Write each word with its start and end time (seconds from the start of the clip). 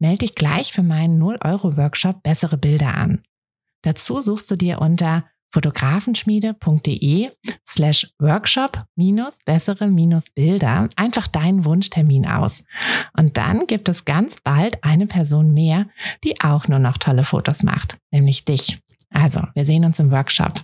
Melde 0.00 0.20
dich 0.20 0.34
gleich 0.34 0.72
für 0.72 0.82
meinen 0.82 1.22
0-Euro-Workshop 1.22 2.22
Bessere 2.22 2.56
Bilder 2.56 2.96
an. 2.96 3.22
Dazu 3.82 4.20
suchst 4.20 4.50
du 4.50 4.56
dir 4.56 4.80
unter 4.80 5.24
fotografenschmiede.de 5.52 7.30
slash 7.68 8.10
workshop 8.18 8.84
minus 8.96 9.36
bessere 9.44 9.88
minus 9.88 10.30
Bilder 10.30 10.88
einfach 10.96 11.26
deinen 11.26 11.66
Wunschtermin 11.66 12.26
aus. 12.26 12.64
Und 13.14 13.36
dann 13.36 13.66
gibt 13.66 13.90
es 13.90 14.06
ganz 14.06 14.36
bald 14.42 14.82
eine 14.82 15.06
Person 15.06 15.52
mehr, 15.52 15.86
die 16.24 16.40
auch 16.40 16.66
nur 16.66 16.78
noch 16.78 16.96
tolle 16.96 17.24
Fotos 17.24 17.62
macht, 17.62 17.98
nämlich 18.10 18.46
dich. 18.46 18.80
Also, 19.10 19.42
wir 19.54 19.66
sehen 19.66 19.84
uns 19.84 20.00
im 20.00 20.10
Workshop. 20.10 20.62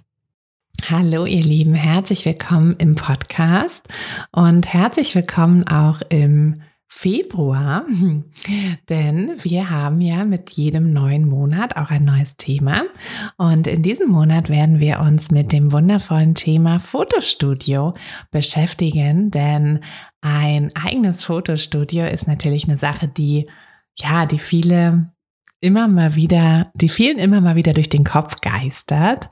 Hallo 0.88 1.26
ihr 1.26 1.42
Lieben, 1.42 1.74
herzlich 1.74 2.24
willkommen 2.24 2.76
im 2.78 2.94
Podcast 2.94 3.86
und 4.30 4.72
herzlich 4.72 5.14
willkommen 5.14 5.66
auch 5.66 6.00
im 6.08 6.62
Februar, 6.88 7.84
denn 8.88 9.32
wir 9.42 9.70
haben 9.70 10.00
ja 10.00 10.24
mit 10.24 10.50
jedem 10.50 10.92
neuen 10.92 11.28
Monat 11.28 11.76
auch 11.76 11.90
ein 11.90 12.04
neues 12.04 12.36
Thema. 12.36 12.84
Und 13.36 13.66
in 13.66 13.82
diesem 13.82 14.08
Monat 14.08 14.48
werden 14.48 14.78
wir 14.78 15.00
uns 15.00 15.30
mit 15.30 15.52
dem 15.52 15.72
wundervollen 15.72 16.34
Thema 16.34 16.78
Fotostudio 16.78 17.94
beschäftigen, 18.30 19.30
denn 19.30 19.80
ein 20.20 20.68
eigenes 20.74 21.24
Fotostudio 21.24 22.06
ist 22.06 22.28
natürlich 22.28 22.68
eine 22.68 22.78
Sache, 22.78 23.08
die, 23.08 23.46
ja, 23.96 24.26
die 24.26 24.38
viele 24.38 25.10
immer 25.60 25.88
mal 25.88 26.14
wieder, 26.14 26.70
die 26.74 26.88
vielen 26.88 27.18
immer 27.18 27.40
mal 27.40 27.56
wieder 27.56 27.72
durch 27.72 27.88
den 27.88 28.04
Kopf 28.04 28.36
geistert 28.40 29.28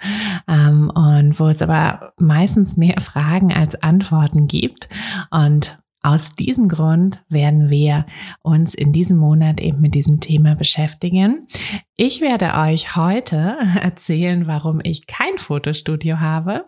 ähm, 0.48 0.90
und 0.94 1.38
wo 1.38 1.46
es 1.48 1.62
aber 1.62 2.14
meistens 2.18 2.76
mehr 2.76 3.00
Fragen 3.00 3.52
als 3.52 3.74
Antworten 3.82 4.48
gibt. 4.48 4.88
Und 5.30 5.78
aus 6.04 6.34
diesem 6.34 6.68
Grund 6.68 7.24
werden 7.30 7.70
wir 7.70 8.04
uns 8.42 8.74
in 8.74 8.92
diesem 8.92 9.16
Monat 9.16 9.58
eben 9.58 9.80
mit 9.80 9.94
diesem 9.94 10.20
Thema 10.20 10.54
beschäftigen. 10.54 11.48
Ich 11.96 12.20
werde 12.20 12.52
euch 12.58 12.94
heute 12.94 13.56
erzählen, 13.80 14.46
warum 14.46 14.80
ich 14.82 15.06
kein 15.06 15.38
Fotostudio 15.38 16.20
habe 16.20 16.66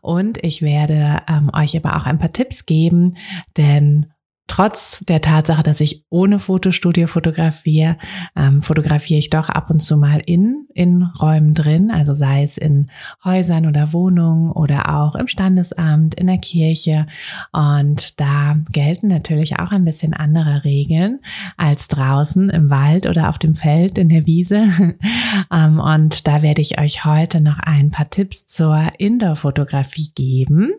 und 0.00 0.42
ich 0.42 0.62
werde 0.62 1.22
ähm, 1.28 1.50
euch 1.54 1.76
aber 1.76 1.96
auch 1.96 2.06
ein 2.06 2.18
paar 2.18 2.32
Tipps 2.32 2.64
geben, 2.64 3.16
denn 3.58 4.06
trotz 4.50 4.98
der 5.06 5.20
Tatsache, 5.20 5.62
dass 5.62 5.80
ich 5.80 6.04
ohne 6.10 6.40
Fotostudio 6.40 7.06
fotografiere, 7.06 7.96
ähm, 8.34 8.62
fotografiere 8.62 9.20
ich 9.20 9.30
doch 9.30 9.48
ab 9.48 9.70
und 9.70 9.78
zu 9.78 9.96
mal 9.96 10.20
in, 10.26 10.66
in 10.74 11.04
Räumen 11.04 11.54
drin, 11.54 11.92
also 11.92 12.16
sei 12.16 12.42
es 12.42 12.58
in 12.58 12.88
Häusern 13.24 13.66
oder 13.66 13.92
Wohnungen 13.92 14.50
oder 14.50 14.96
auch 14.96 15.14
im 15.14 15.28
Standesamt, 15.28 16.16
in 16.16 16.26
der 16.26 16.38
Kirche. 16.38 17.06
Und 17.52 18.18
da 18.18 18.56
gelten 18.72 19.06
natürlich 19.06 19.60
auch 19.60 19.70
ein 19.70 19.84
bisschen 19.84 20.14
andere 20.14 20.64
Regeln 20.64 21.20
als 21.56 21.86
draußen 21.86 22.50
im 22.50 22.70
Wald 22.70 23.06
oder 23.06 23.28
auf 23.28 23.38
dem 23.38 23.54
Feld 23.54 23.98
in 23.98 24.08
der 24.08 24.26
Wiese. 24.26 24.64
ähm, 25.52 25.78
und 25.78 26.26
da 26.26 26.42
werde 26.42 26.60
ich 26.60 26.80
euch 26.80 27.04
heute 27.04 27.40
noch 27.40 27.60
ein 27.60 27.92
paar 27.92 28.10
Tipps 28.10 28.46
zur 28.46 28.82
Indoor-Fotografie 28.98 30.10
geben 30.12 30.72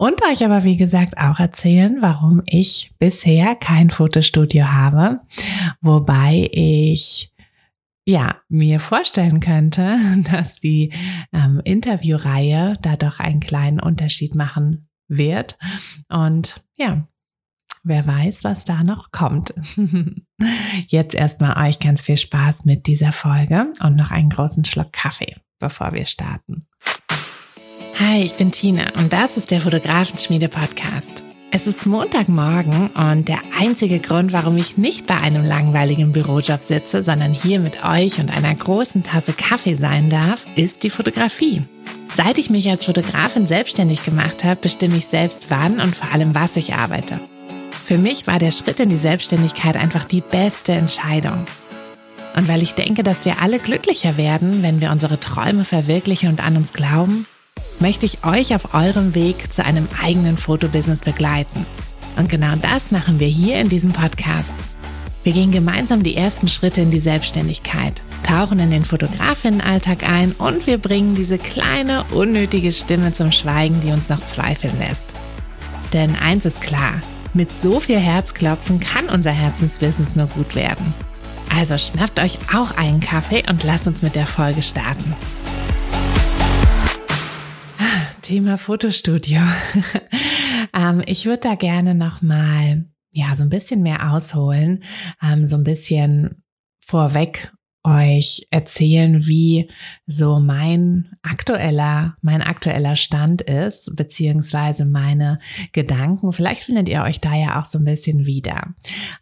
und 0.00 0.22
euch 0.22 0.42
aber, 0.42 0.64
wie 0.64 0.78
gesagt, 0.78 1.18
auch 1.18 1.38
erzählen, 1.40 1.98
warum 2.00 2.42
ich 2.46 2.90
bisher 2.98 3.54
kein 3.54 3.90
Fotostudio 3.90 4.64
habe, 4.64 5.20
wobei 5.82 6.48
ich 6.52 7.34
ja, 8.06 8.36
mir 8.48 8.80
vorstellen 8.80 9.40
könnte, 9.40 9.98
dass 10.32 10.58
die 10.58 10.94
ähm, 11.34 11.60
Interviewreihe 11.64 12.78
da 12.80 12.96
doch 12.96 13.20
einen 13.20 13.40
kleinen 13.40 13.78
Unterschied 13.78 14.34
machen 14.34 14.88
wird. 15.06 15.58
Und 16.08 16.64
ja, 16.76 17.06
wer 17.84 18.06
weiß, 18.06 18.42
was 18.42 18.64
da 18.64 18.82
noch 18.82 19.12
kommt. 19.12 19.52
Jetzt 20.88 21.14
erstmal 21.14 21.68
euch 21.68 21.78
ganz 21.78 22.00
viel 22.00 22.16
Spaß 22.16 22.64
mit 22.64 22.86
dieser 22.86 23.12
Folge 23.12 23.70
und 23.82 23.96
noch 23.96 24.12
einen 24.12 24.30
großen 24.30 24.64
Schluck 24.64 24.94
Kaffee, 24.94 25.36
bevor 25.58 25.92
wir 25.92 26.06
starten. 26.06 26.66
Hi, 28.02 28.22
ich 28.22 28.36
bin 28.36 28.50
Tina 28.50 28.84
und 28.96 29.12
das 29.12 29.36
ist 29.36 29.50
der 29.50 29.60
Fotografenschmiede 29.60 30.48
Podcast. 30.48 31.22
Es 31.50 31.66
ist 31.66 31.84
Montagmorgen 31.84 32.88
und 32.88 33.28
der 33.28 33.40
einzige 33.60 33.98
Grund, 33.98 34.32
warum 34.32 34.56
ich 34.56 34.78
nicht 34.78 35.06
bei 35.06 35.18
einem 35.18 35.44
langweiligen 35.44 36.10
Bürojob 36.10 36.64
sitze, 36.64 37.02
sondern 37.02 37.34
hier 37.34 37.60
mit 37.60 37.84
euch 37.84 38.18
und 38.18 38.34
einer 38.34 38.54
großen 38.54 39.02
Tasse 39.02 39.34
Kaffee 39.34 39.74
sein 39.74 40.08
darf, 40.08 40.46
ist 40.56 40.82
die 40.82 40.88
Fotografie. 40.88 41.62
Seit 42.16 42.38
ich 42.38 42.48
mich 42.48 42.70
als 42.70 42.86
Fotografin 42.86 43.46
selbstständig 43.46 44.02
gemacht 44.02 44.44
habe, 44.44 44.62
bestimme 44.62 44.96
ich 44.96 45.06
selbst 45.06 45.50
wann 45.50 45.78
und 45.78 45.94
vor 45.94 46.10
allem 46.10 46.34
was 46.34 46.56
ich 46.56 46.72
arbeite. 46.72 47.20
Für 47.84 47.98
mich 47.98 48.26
war 48.26 48.38
der 48.38 48.50
Schritt 48.52 48.80
in 48.80 48.88
die 48.88 48.96
Selbstständigkeit 48.96 49.76
einfach 49.76 50.06
die 50.06 50.22
beste 50.22 50.72
Entscheidung. 50.72 51.44
Und 52.34 52.48
weil 52.48 52.62
ich 52.62 52.72
denke, 52.72 53.02
dass 53.02 53.26
wir 53.26 53.42
alle 53.42 53.58
glücklicher 53.58 54.16
werden, 54.16 54.62
wenn 54.62 54.80
wir 54.80 54.90
unsere 54.90 55.20
Träume 55.20 55.66
verwirklichen 55.66 56.30
und 56.30 56.42
an 56.42 56.56
uns 56.56 56.72
glauben, 56.72 57.26
möchte 57.80 58.06
ich 58.06 58.24
euch 58.24 58.54
auf 58.54 58.74
eurem 58.74 59.14
Weg 59.14 59.52
zu 59.52 59.64
einem 59.64 59.88
eigenen 60.02 60.36
Fotobusiness 60.36 61.00
begleiten. 61.00 61.66
Und 62.16 62.28
genau 62.28 62.54
das 62.60 62.90
machen 62.90 63.20
wir 63.20 63.28
hier 63.28 63.60
in 63.60 63.68
diesem 63.68 63.92
Podcast. 63.92 64.54
Wir 65.22 65.32
gehen 65.32 65.50
gemeinsam 65.50 66.02
die 66.02 66.16
ersten 66.16 66.48
Schritte 66.48 66.80
in 66.80 66.90
die 66.90 67.00
Selbstständigkeit, 67.00 68.02
tauchen 68.26 68.58
in 68.58 68.70
den 68.70 68.84
Fotografinnenalltag 68.84 70.08
ein 70.08 70.32
und 70.32 70.66
wir 70.66 70.78
bringen 70.78 71.14
diese 71.14 71.36
kleine, 71.36 72.04
unnötige 72.10 72.72
Stimme 72.72 73.12
zum 73.12 73.30
Schweigen, 73.30 73.80
die 73.82 73.92
uns 73.92 74.08
noch 74.08 74.24
zweifeln 74.24 74.78
lässt. 74.78 75.06
Denn 75.92 76.16
eins 76.16 76.46
ist 76.46 76.60
klar, 76.60 77.00
mit 77.34 77.52
so 77.52 77.80
viel 77.80 77.98
Herzklopfen 77.98 78.80
kann 78.80 79.08
unser 79.08 79.30
Herzensbusiness 79.30 80.16
nur 80.16 80.26
gut 80.26 80.54
werden. 80.54 80.94
Also 81.54 81.76
schnappt 81.76 82.18
euch 82.20 82.38
auch 82.54 82.76
einen 82.76 83.00
Kaffee 83.00 83.44
und 83.48 83.62
lasst 83.64 83.86
uns 83.86 84.02
mit 84.02 84.14
der 84.14 84.26
Folge 84.26 84.62
starten. 84.62 85.14
Thema 88.30 88.58
Fotostudio. 88.58 89.40
ähm, 90.72 91.02
ich 91.06 91.26
würde 91.26 91.40
da 91.40 91.56
gerne 91.56 91.96
noch 91.96 92.22
mal 92.22 92.84
ja 93.10 93.26
so 93.34 93.42
ein 93.42 93.48
bisschen 93.48 93.82
mehr 93.82 94.12
ausholen, 94.12 94.84
ähm, 95.20 95.48
so 95.48 95.56
ein 95.56 95.64
bisschen 95.64 96.44
vorweg 96.78 97.52
euch 97.82 98.46
erzählen, 98.50 99.26
wie 99.26 99.70
so 100.06 100.38
mein 100.38 101.16
aktueller, 101.22 102.16
mein 102.20 102.42
aktueller 102.42 102.94
Stand 102.94 103.40
ist, 103.42 103.94
beziehungsweise 103.96 104.84
meine 104.84 105.38
Gedanken. 105.72 106.32
Vielleicht 106.32 106.64
findet 106.64 106.88
ihr 106.88 107.02
euch 107.02 107.20
da 107.20 107.34
ja 107.34 107.58
auch 107.58 107.64
so 107.64 107.78
ein 107.78 107.84
bisschen 107.84 108.26
wieder. 108.26 108.74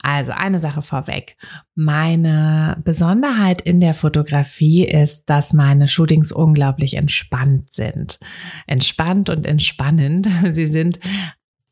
Also 0.03 0.33
eine 0.33 0.59
Sache 0.59 0.83
vorweg. 0.83 1.37
Meine 1.77 2.81
Besonderheit 2.85 3.61
in 3.61 3.81
der 3.81 3.95
Fotografie 3.95 4.85
ist, 4.85 5.31
dass 5.31 5.53
meine 5.53 5.87
Shootings 5.87 6.33
unglaublich 6.33 6.95
entspannt 6.95 7.73
sind. 7.73 8.19
Entspannt 8.67 9.31
und 9.31 9.47
entspannend. 9.47 10.29
Sie 10.53 10.67
sind 10.67 10.99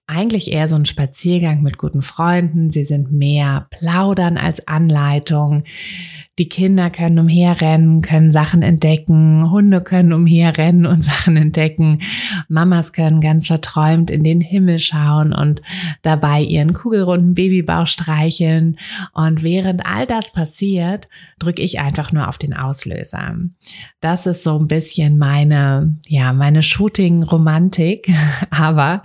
eigentlich 0.06 0.52
eher 0.52 0.68
so 0.68 0.76
ein 0.76 0.86
Spaziergang 0.86 1.62
mit 1.62 1.78
guten 1.78 2.02
Freunden. 2.02 2.70
Sie 2.70 2.84
sind 2.84 3.10
mehr 3.10 3.66
plaudern 3.70 4.38
als 4.38 4.66
Anleitung. 4.68 5.64
Die 6.38 6.50
Kinder 6.50 6.90
können 6.90 7.18
umherrennen, 7.18 8.02
können 8.02 8.30
Sachen 8.30 8.60
entdecken, 8.60 9.50
Hunde 9.50 9.80
können 9.80 10.12
umherrennen 10.12 10.84
und 10.84 11.02
Sachen 11.04 11.36
entdecken, 11.36 12.00
Mamas 12.48 12.92
können 12.92 13.22
ganz 13.22 13.46
verträumt 13.46 14.10
in 14.10 14.22
den 14.22 14.42
Himmel 14.42 14.78
schauen 14.78 15.32
und 15.32 15.62
dabei 16.02 16.42
ihren 16.42 16.74
kugelrunden 16.74 17.34
Babybauch 17.34 17.86
streicheln. 17.86 18.76
Und 19.14 19.42
während 19.42 19.86
all 19.86 20.06
das 20.06 20.30
passiert, 20.30 21.08
drücke 21.38 21.62
ich 21.62 21.80
einfach 21.80 22.12
nur 22.12 22.28
auf 22.28 22.36
den 22.36 22.52
Auslöser. 22.52 23.34
Das 24.00 24.26
ist 24.26 24.42
so 24.42 24.58
ein 24.58 24.66
bisschen 24.66 25.16
meine, 25.16 25.96
ja, 26.06 26.34
meine 26.34 26.62
Shooting-Romantik. 26.62 28.12
Aber 28.50 29.02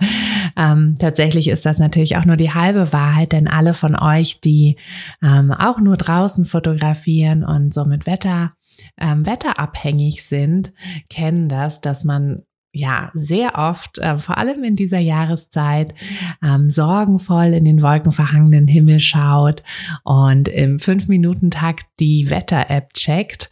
ähm, 0.56 0.96
tatsächlich 0.98 1.48
ist 1.48 1.64
das 1.64 1.78
natürlich 1.78 2.16
auch 2.18 2.26
nur 2.26 2.36
die 2.36 2.52
halbe 2.52 2.92
Wahrheit, 2.92 3.32
denn 3.32 3.48
alle 3.48 3.72
von 3.72 3.96
euch, 3.96 4.40
die 4.40 4.76
ähm, 5.22 5.50
auch 5.50 5.80
nur 5.80 5.96
draußen 5.96 6.44
fotografieren, 6.44 7.21
fotografieren 7.22 7.44
und 7.44 7.74
somit 7.74 8.06
Wetter, 8.06 8.54
ähm, 8.98 9.26
wetterabhängig 9.26 10.24
sind, 10.24 10.72
kennen 11.08 11.48
das, 11.48 11.80
dass 11.80 12.04
man 12.04 12.42
ja 12.74 13.10
sehr 13.12 13.58
oft, 13.58 13.98
äh, 13.98 14.18
vor 14.18 14.38
allem 14.38 14.64
in 14.64 14.76
dieser 14.76 14.98
Jahreszeit, 14.98 15.94
ähm, 16.42 16.70
sorgenvoll 16.70 17.52
in 17.52 17.64
den 17.64 17.82
wolkenverhangenen 17.82 18.66
Himmel 18.66 18.98
schaut 18.98 19.62
und 20.04 20.48
im 20.48 20.78
Fünf-Minuten-Takt 20.78 21.84
die 22.00 22.30
Wetter-App 22.30 22.94
checkt 22.94 23.50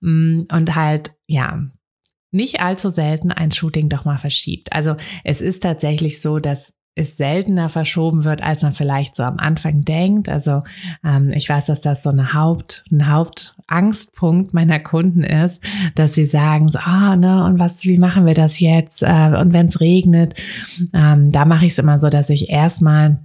mm, 0.00 0.44
und 0.50 0.74
halt, 0.74 1.14
ja, 1.26 1.62
nicht 2.30 2.60
allzu 2.60 2.88
selten 2.88 3.30
ein 3.30 3.50
Shooting 3.52 3.90
doch 3.90 4.06
mal 4.06 4.16
verschiebt. 4.16 4.72
Also 4.72 4.96
es 5.22 5.42
ist 5.42 5.62
tatsächlich 5.62 6.22
so, 6.22 6.38
dass 6.38 6.72
es 6.94 7.16
seltener 7.16 7.68
verschoben 7.70 8.24
wird, 8.24 8.42
als 8.42 8.62
man 8.62 8.74
vielleicht 8.74 9.14
so 9.14 9.22
am 9.22 9.38
Anfang 9.38 9.80
denkt. 9.80 10.28
Also 10.28 10.62
ähm, 11.04 11.30
ich 11.34 11.48
weiß, 11.48 11.66
dass 11.66 11.80
das 11.80 12.02
so 12.02 12.10
eine 12.10 12.34
Haupt, 12.34 12.84
ein 12.90 13.10
Hauptangstpunkt 13.10 14.52
meiner 14.52 14.78
Kunden 14.78 15.24
ist, 15.24 15.62
dass 15.94 16.14
sie 16.14 16.26
sagen 16.26 16.68
so, 16.68 16.78
ah, 16.80 17.16
ne, 17.16 17.44
und 17.44 17.58
was, 17.58 17.84
wie 17.84 17.98
machen 17.98 18.26
wir 18.26 18.34
das 18.34 18.60
jetzt? 18.60 19.02
Äh, 19.02 19.36
und 19.38 19.54
wenn 19.54 19.66
es 19.66 19.80
regnet, 19.80 20.34
ähm, 20.92 21.30
da 21.30 21.46
mache 21.46 21.64
ich 21.64 21.72
es 21.72 21.78
immer 21.78 21.98
so, 21.98 22.10
dass 22.10 22.28
ich 22.28 22.50
erstmal 22.50 23.18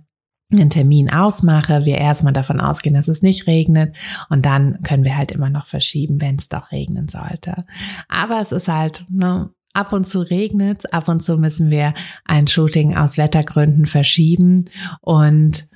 einen 0.50 0.70
Termin 0.70 1.12
ausmache, 1.12 1.84
wir 1.84 1.98
erstmal 1.98 2.32
davon 2.32 2.62
ausgehen, 2.62 2.96
dass 2.96 3.10
es 3.10 3.22
nicht 3.22 3.48
regnet 3.48 3.98
und 4.30 4.46
dann 4.46 4.82
können 4.84 5.04
wir 5.04 5.18
halt 5.18 5.34
immer 5.34 5.50
noch 5.50 5.68
verschieben, 5.68 6.22
wenn 6.22 6.38
es 6.38 6.48
doch 6.48 6.72
regnen 6.72 7.10
sollte. 7.10 7.66
Aber 8.08 8.40
es 8.42 8.54
ist 8.54 8.70
halt, 8.70 9.06
ne, 9.10 9.50
Ab 9.78 9.94
und 9.94 10.06
zu 10.06 10.22
regnet, 10.22 10.92
ab 10.92 11.08
und 11.08 11.22
zu 11.22 11.38
müssen 11.38 11.70
wir 11.70 11.94
ein 12.26 12.48
Shooting 12.48 12.98
aus 12.98 13.20
Wettergründen 13.20 13.86
verschieben 13.86 14.66
und 15.02 15.70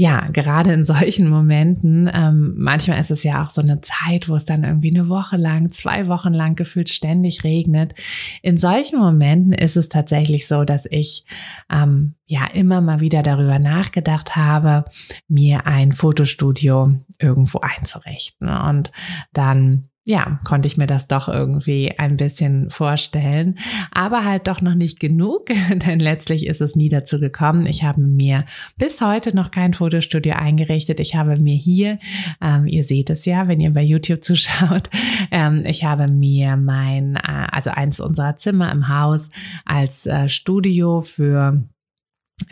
ja, 0.00 0.28
gerade 0.32 0.72
in 0.72 0.82
solchen 0.82 1.28
Momenten, 1.28 2.10
ähm, 2.10 2.54
manchmal 2.56 2.98
ist 3.00 3.10
es 3.10 3.22
ja 3.22 3.44
auch 3.44 3.50
so 3.50 3.60
eine 3.60 3.82
Zeit, 3.82 4.30
wo 4.30 4.34
es 4.34 4.46
dann 4.46 4.64
irgendwie 4.64 4.88
eine 4.88 5.10
Woche 5.10 5.36
lang, 5.36 5.68
zwei 5.68 6.08
Wochen 6.08 6.32
lang 6.32 6.54
gefühlt 6.54 6.88
ständig 6.88 7.44
regnet. 7.44 7.92
In 8.40 8.56
solchen 8.56 8.98
Momenten 8.98 9.52
ist 9.52 9.76
es 9.76 9.90
tatsächlich 9.90 10.48
so, 10.48 10.64
dass 10.64 10.86
ich 10.90 11.26
ähm, 11.70 12.14
ja 12.24 12.46
immer 12.54 12.80
mal 12.80 13.00
wieder 13.00 13.22
darüber 13.22 13.58
nachgedacht 13.58 14.36
habe, 14.36 14.86
mir 15.28 15.66
ein 15.66 15.92
Fotostudio 15.92 16.94
irgendwo 17.18 17.60
einzurichten 17.60 18.48
und 18.48 18.92
dann 19.34 19.89
ja, 20.06 20.38
konnte 20.44 20.66
ich 20.66 20.76
mir 20.76 20.86
das 20.86 21.08
doch 21.08 21.28
irgendwie 21.28 21.98
ein 21.98 22.16
bisschen 22.16 22.70
vorstellen. 22.70 23.58
Aber 23.92 24.24
halt 24.24 24.46
doch 24.46 24.62
noch 24.62 24.74
nicht 24.74 24.98
genug, 24.98 25.46
denn 25.70 25.98
letztlich 25.98 26.46
ist 26.46 26.60
es 26.60 26.74
nie 26.74 26.88
dazu 26.88 27.20
gekommen. 27.20 27.66
Ich 27.66 27.84
habe 27.84 28.00
mir 28.00 28.44
bis 28.78 29.00
heute 29.00 29.36
noch 29.36 29.50
kein 29.50 29.74
Fotostudio 29.74 30.34
eingerichtet. 30.34 31.00
Ich 31.00 31.14
habe 31.14 31.36
mir 31.36 31.54
hier, 31.54 31.98
ähm, 32.40 32.66
ihr 32.66 32.84
seht 32.84 33.10
es 33.10 33.24
ja, 33.26 33.46
wenn 33.46 33.60
ihr 33.60 33.72
bei 33.72 33.82
YouTube 33.82 34.24
zuschaut, 34.24 34.88
ähm, 35.30 35.62
ich 35.66 35.84
habe 35.84 36.08
mir 36.08 36.56
mein, 36.56 37.16
äh, 37.16 37.46
also 37.50 37.70
eins 37.70 38.00
unserer 38.00 38.36
Zimmer 38.36 38.72
im 38.72 38.88
Haus 38.88 39.30
als 39.64 40.06
äh, 40.06 40.28
Studio 40.28 41.02
für 41.02 41.62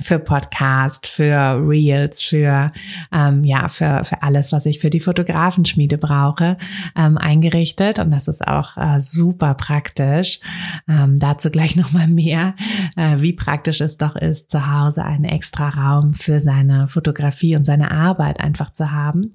für 0.00 0.18
Podcast, 0.18 1.06
für 1.06 1.60
Reels, 1.66 2.22
für 2.22 2.72
ähm, 3.12 3.44
ja 3.44 3.68
für 3.68 4.04
für 4.04 4.22
alles, 4.22 4.52
was 4.52 4.66
ich 4.66 4.80
für 4.80 4.90
die 4.90 5.00
Fotografenschmiede 5.00 5.98
brauche, 5.98 6.56
ähm, 6.96 7.18
eingerichtet 7.18 7.98
und 7.98 8.10
das 8.10 8.28
ist 8.28 8.46
auch 8.46 8.76
äh, 8.76 9.00
super 9.00 9.54
praktisch. 9.54 10.40
Ähm, 10.88 11.18
dazu 11.18 11.50
gleich 11.50 11.76
noch 11.76 11.92
mal 11.92 12.08
mehr, 12.08 12.54
äh, 12.96 13.16
wie 13.18 13.32
praktisch 13.32 13.80
es 13.80 13.96
doch 13.96 14.16
ist, 14.16 14.50
zu 14.50 14.70
Hause 14.70 15.04
einen 15.04 15.24
extra 15.24 15.68
Raum 15.68 16.14
für 16.14 16.40
seine 16.40 16.88
Fotografie 16.88 17.56
und 17.56 17.64
seine 17.64 17.90
Arbeit 17.90 18.40
einfach 18.40 18.70
zu 18.70 18.92
haben. 18.92 19.32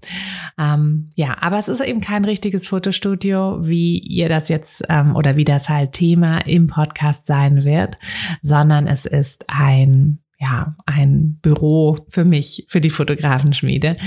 Ähm, 0.57 1.09
ja, 1.15 1.37
aber 1.41 1.59
es 1.59 1.67
ist 1.67 1.81
eben 1.81 2.01
kein 2.01 2.25
richtiges 2.25 2.67
Fotostudio, 2.67 3.59
wie 3.61 3.99
ihr 3.99 4.29
das 4.29 4.49
jetzt 4.49 4.83
ähm, 4.89 5.15
oder 5.15 5.35
wie 5.35 5.45
das 5.45 5.69
halt 5.69 5.93
Thema 5.93 6.39
im 6.39 6.67
Podcast 6.67 7.25
sein 7.25 7.63
wird, 7.63 7.97
sondern 8.41 8.87
es 8.87 9.05
ist 9.05 9.45
ein 9.47 10.22
ja, 10.43 10.75
ein 10.85 11.39
Büro 11.41 12.05
für 12.09 12.25
mich, 12.25 12.65
für 12.69 12.81
die 12.81 12.89
Fotografenschmiede, 12.89 13.97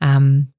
ähm, 0.00 0.52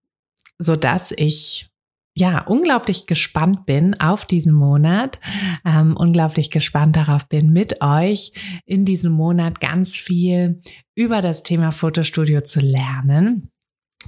so 0.58 0.76
dass 0.76 1.12
ich 1.16 1.68
ja, 2.14 2.42
unglaublich 2.42 3.08
gespannt 3.08 3.66
bin 3.66 3.98
auf 4.02 4.26
diesen 4.26 4.54
Monat, 4.54 5.18
ähm, 5.64 5.96
unglaublich 5.96 6.52
gespannt 6.52 6.98
darauf 6.98 7.30
bin, 7.30 7.54
mit 7.54 7.82
euch 7.82 8.34
in 8.66 8.84
diesem 8.84 9.14
Monat 9.14 9.62
ganz 9.62 9.96
viel 9.96 10.62
über 10.94 11.22
das 11.22 11.44
Thema 11.44 11.72
Fotostudio 11.72 12.42
zu 12.42 12.60
lernen. 12.60 13.50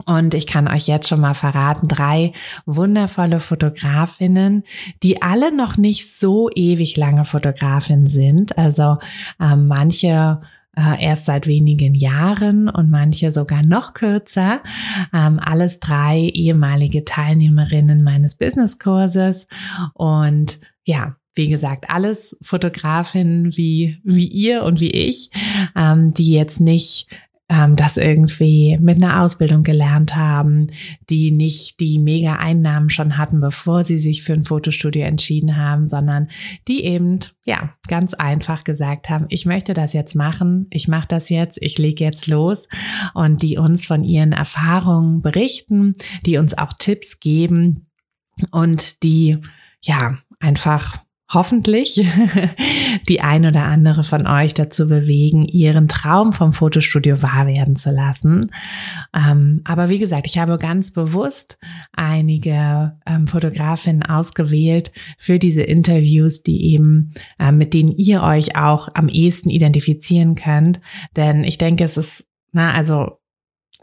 Und 0.05 0.33
ich 0.33 0.47
kann 0.47 0.67
euch 0.67 0.87
jetzt 0.87 1.07
schon 1.07 1.21
mal 1.21 1.35
verraten, 1.35 1.87
drei 1.87 2.33
wundervolle 2.65 3.39
Fotografinnen, 3.39 4.63
die 5.01 5.21
alle 5.21 5.55
noch 5.55 5.77
nicht 5.77 6.13
so 6.13 6.49
ewig 6.53 6.97
lange 6.97 7.25
Fotografinnen 7.25 8.07
sind. 8.07 8.57
Also 8.57 8.97
ähm, 9.39 9.67
manche 9.67 10.41
äh, 10.75 11.03
erst 11.03 11.25
seit 11.25 11.47
wenigen 11.47 11.95
Jahren 11.95 12.69
und 12.69 12.89
manche 12.89 13.31
sogar 13.31 13.63
noch 13.63 13.93
kürzer. 13.93 14.61
Ähm, 15.13 15.39
alles 15.39 15.79
drei 15.79 16.29
ehemalige 16.33 17.05
Teilnehmerinnen 17.05 18.03
meines 18.03 18.35
Businesskurses 18.35 19.47
und 19.93 20.59
ja, 20.85 21.15
wie 21.35 21.49
gesagt, 21.49 21.89
alles 21.89 22.37
Fotografinnen 22.41 23.57
wie, 23.57 23.99
wie 24.03 24.27
ihr 24.27 24.63
und 24.63 24.79
wie 24.79 24.91
ich, 24.91 25.31
ähm, 25.75 26.13
die 26.13 26.31
jetzt 26.31 26.59
nicht 26.59 27.07
ähm, 27.49 27.75
das 27.75 27.97
irgendwie 27.97 28.77
mit 28.79 28.97
einer 28.97 29.21
Ausbildung 29.21 29.63
gelernt 29.63 30.15
haben, 30.15 30.67
die 31.09 31.31
nicht 31.31 31.79
die 31.79 31.99
mega 31.99 32.35
Einnahmen 32.35 32.89
schon 32.89 33.17
hatten, 33.17 33.41
bevor 33.41 33.83
sie 33.83 33.97
sich 33.97 34.23
für 34.23 34.33
ein 34.33 34.45
Fotostudio 34.45 35.03
entschieden 35.03 35.57
haben, 35.57 35.87
sondern 35.87 36.29
die 36.67 36.85
eben, 36.85 37.19
ja, 37.45 37.73
ganz 37.87 38.13
einfach 38.13 38.63
gesagt 38.63 39.09
haben, 39.09 39.25
ich 39.29 39.45
möchte 39.45 39.73
das 39.73 39.93
jetzt 39.93 40.15
machen, 40.15 40.67
ich 40.71 40.87
mache 40.87 41.07
das 41.07 41.29
jetzt, 41.29 41.57
ich 41.61 41.77
lege 41.77 42.03
jetzt 42.03 42.27
los. 42.27 42.67
Und 43.13 43.43
die 43.43 43.57
uns 43.57 43.85
von 43.85 44.03
ihren 44.03 44.31
Erfahrungen 44.31 45.21
berichten, 45.21 45.95
die 46.25 46.37
uns 46.37 46.57
auch 46.57 46.73
Tipps 46.79 47.19
geben 47.19 47.87
und 48.51 49.03
die, 49.03 49.37
ja, 49.81 50.17
einfach 50.39 51.03
hoffentlich 51.31 52.05
die 53.07 53.21
ein 53.21 53.45
oder 53.45 53.63
andere 53.63 54.03
von 54.03 54.27
euch 54.27 54.53
dazu 54.53 54.87
bewegen, 54.87 55.45
ihren 55.45 55.87
Traum 55.87 56.33
vom 56.33 56.53
Fotostudio 56.53 57.21
wahr 57.21 57.47
werden 57.47 57.75
zu 57.75 57.91
lassen. 57.91 58.51
Ähm, 59.15 59.61
aber 59.63 59.89
wie 59.89 59.99
gesagt, 59.99 60.27
ich 60.27 60.37
habe 60.37 60.57
ganz 60.57 60.91
bewusst 60.91 61.57
einige 61.91 62.97
ähm, 63.05 63.27
Fotografinnen 63.27 64.03
ausgewählt 64.03 64.91
für 65.17 65.39
diese 65.39 65.63
Interviews, 65.63 66.43
die 66.43 66.73
eben, 66.73 67.13
äh, 67.39 67.51
mit 67.51 67.73
denen 67.73 67.91
ihr 67.91 68.23
euch 68.23 68.55
auch 68.55 68.89
am 68.93 69.07
ehesten 69.07 69.49
identifizieren 69.49 70.35
könnt. 70.35 70.81
Denn 71.15 71.43
ich 71.43 71.57
denke, 71.57 71.83
es 71.83 71.97
ist, 71.97 72.27
na, 72.51 72.73
also, 72.73 73.19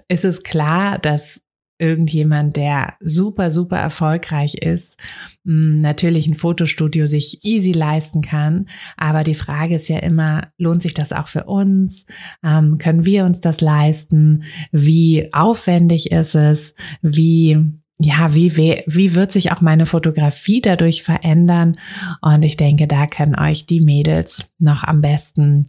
es 0.09 0.25
ist 0.25 0.45
klar, 0.45 0.99
dass 0.99 1.41
irgendjemand, 1.81 2.57
der 2.57 2.95
super, 3.01 3.51
super 3.51 3.79
erfolgreich 3.79 4.55
ist, 4.55 4.99
hm, 5.45 5.77
natürlich 5.77 6.27
ein 6.27 6.35
Fotostudio 6.35 7.07
sich 7.07 7.45
easy 7.45 7.73
leisten 7.73 8.21
kann. 8.21 8.67
Aber 8.97 9.25
die 9.25 9.35
Frage 9.35 9.77
ist 9.77 9.89
ja 9.89 9.99
immer, 9.99 10.49
lohnt 10.59 10.83
sich 10.83 10.95
das 10.95 11.13
auch 11.13 11.29
für 11.29 11.45
uns? 11.45 12.07
Ähm, 12.45 12.79
können 12.79 13.07
wir 13.07 13.25
uns 13.25 13.41
das 13.41 13.61
leisten? 13.61 14.45
Wie 14.71 15.33
aufwendig 15.33 16.11
ist 16.13 16.35
es? 16.35 16.75
Wie 17.03 17.59
ja, 18.03 18.35
wie, 18.35 18.57
wie 18.57 19.15
wird 19.15 19.31
sich 19.31 19.53
auch 19.53 19.61
meine 19.61 19.85
Fotografie 19.85 20.63
dadurch 20.63 21.03
verändern? 21.03 21.77
Und 22.23 22.43
ich 22.47 22.57
denke, 22.57 22.87
da 22.87 23.07
können 23.07 23.39
euch 23.39 23.67
die 23.67 23.83
Mädels 23.83 24.51
noch 24.59 24.85
am 24.85 25.03
besten, 25.03 25.69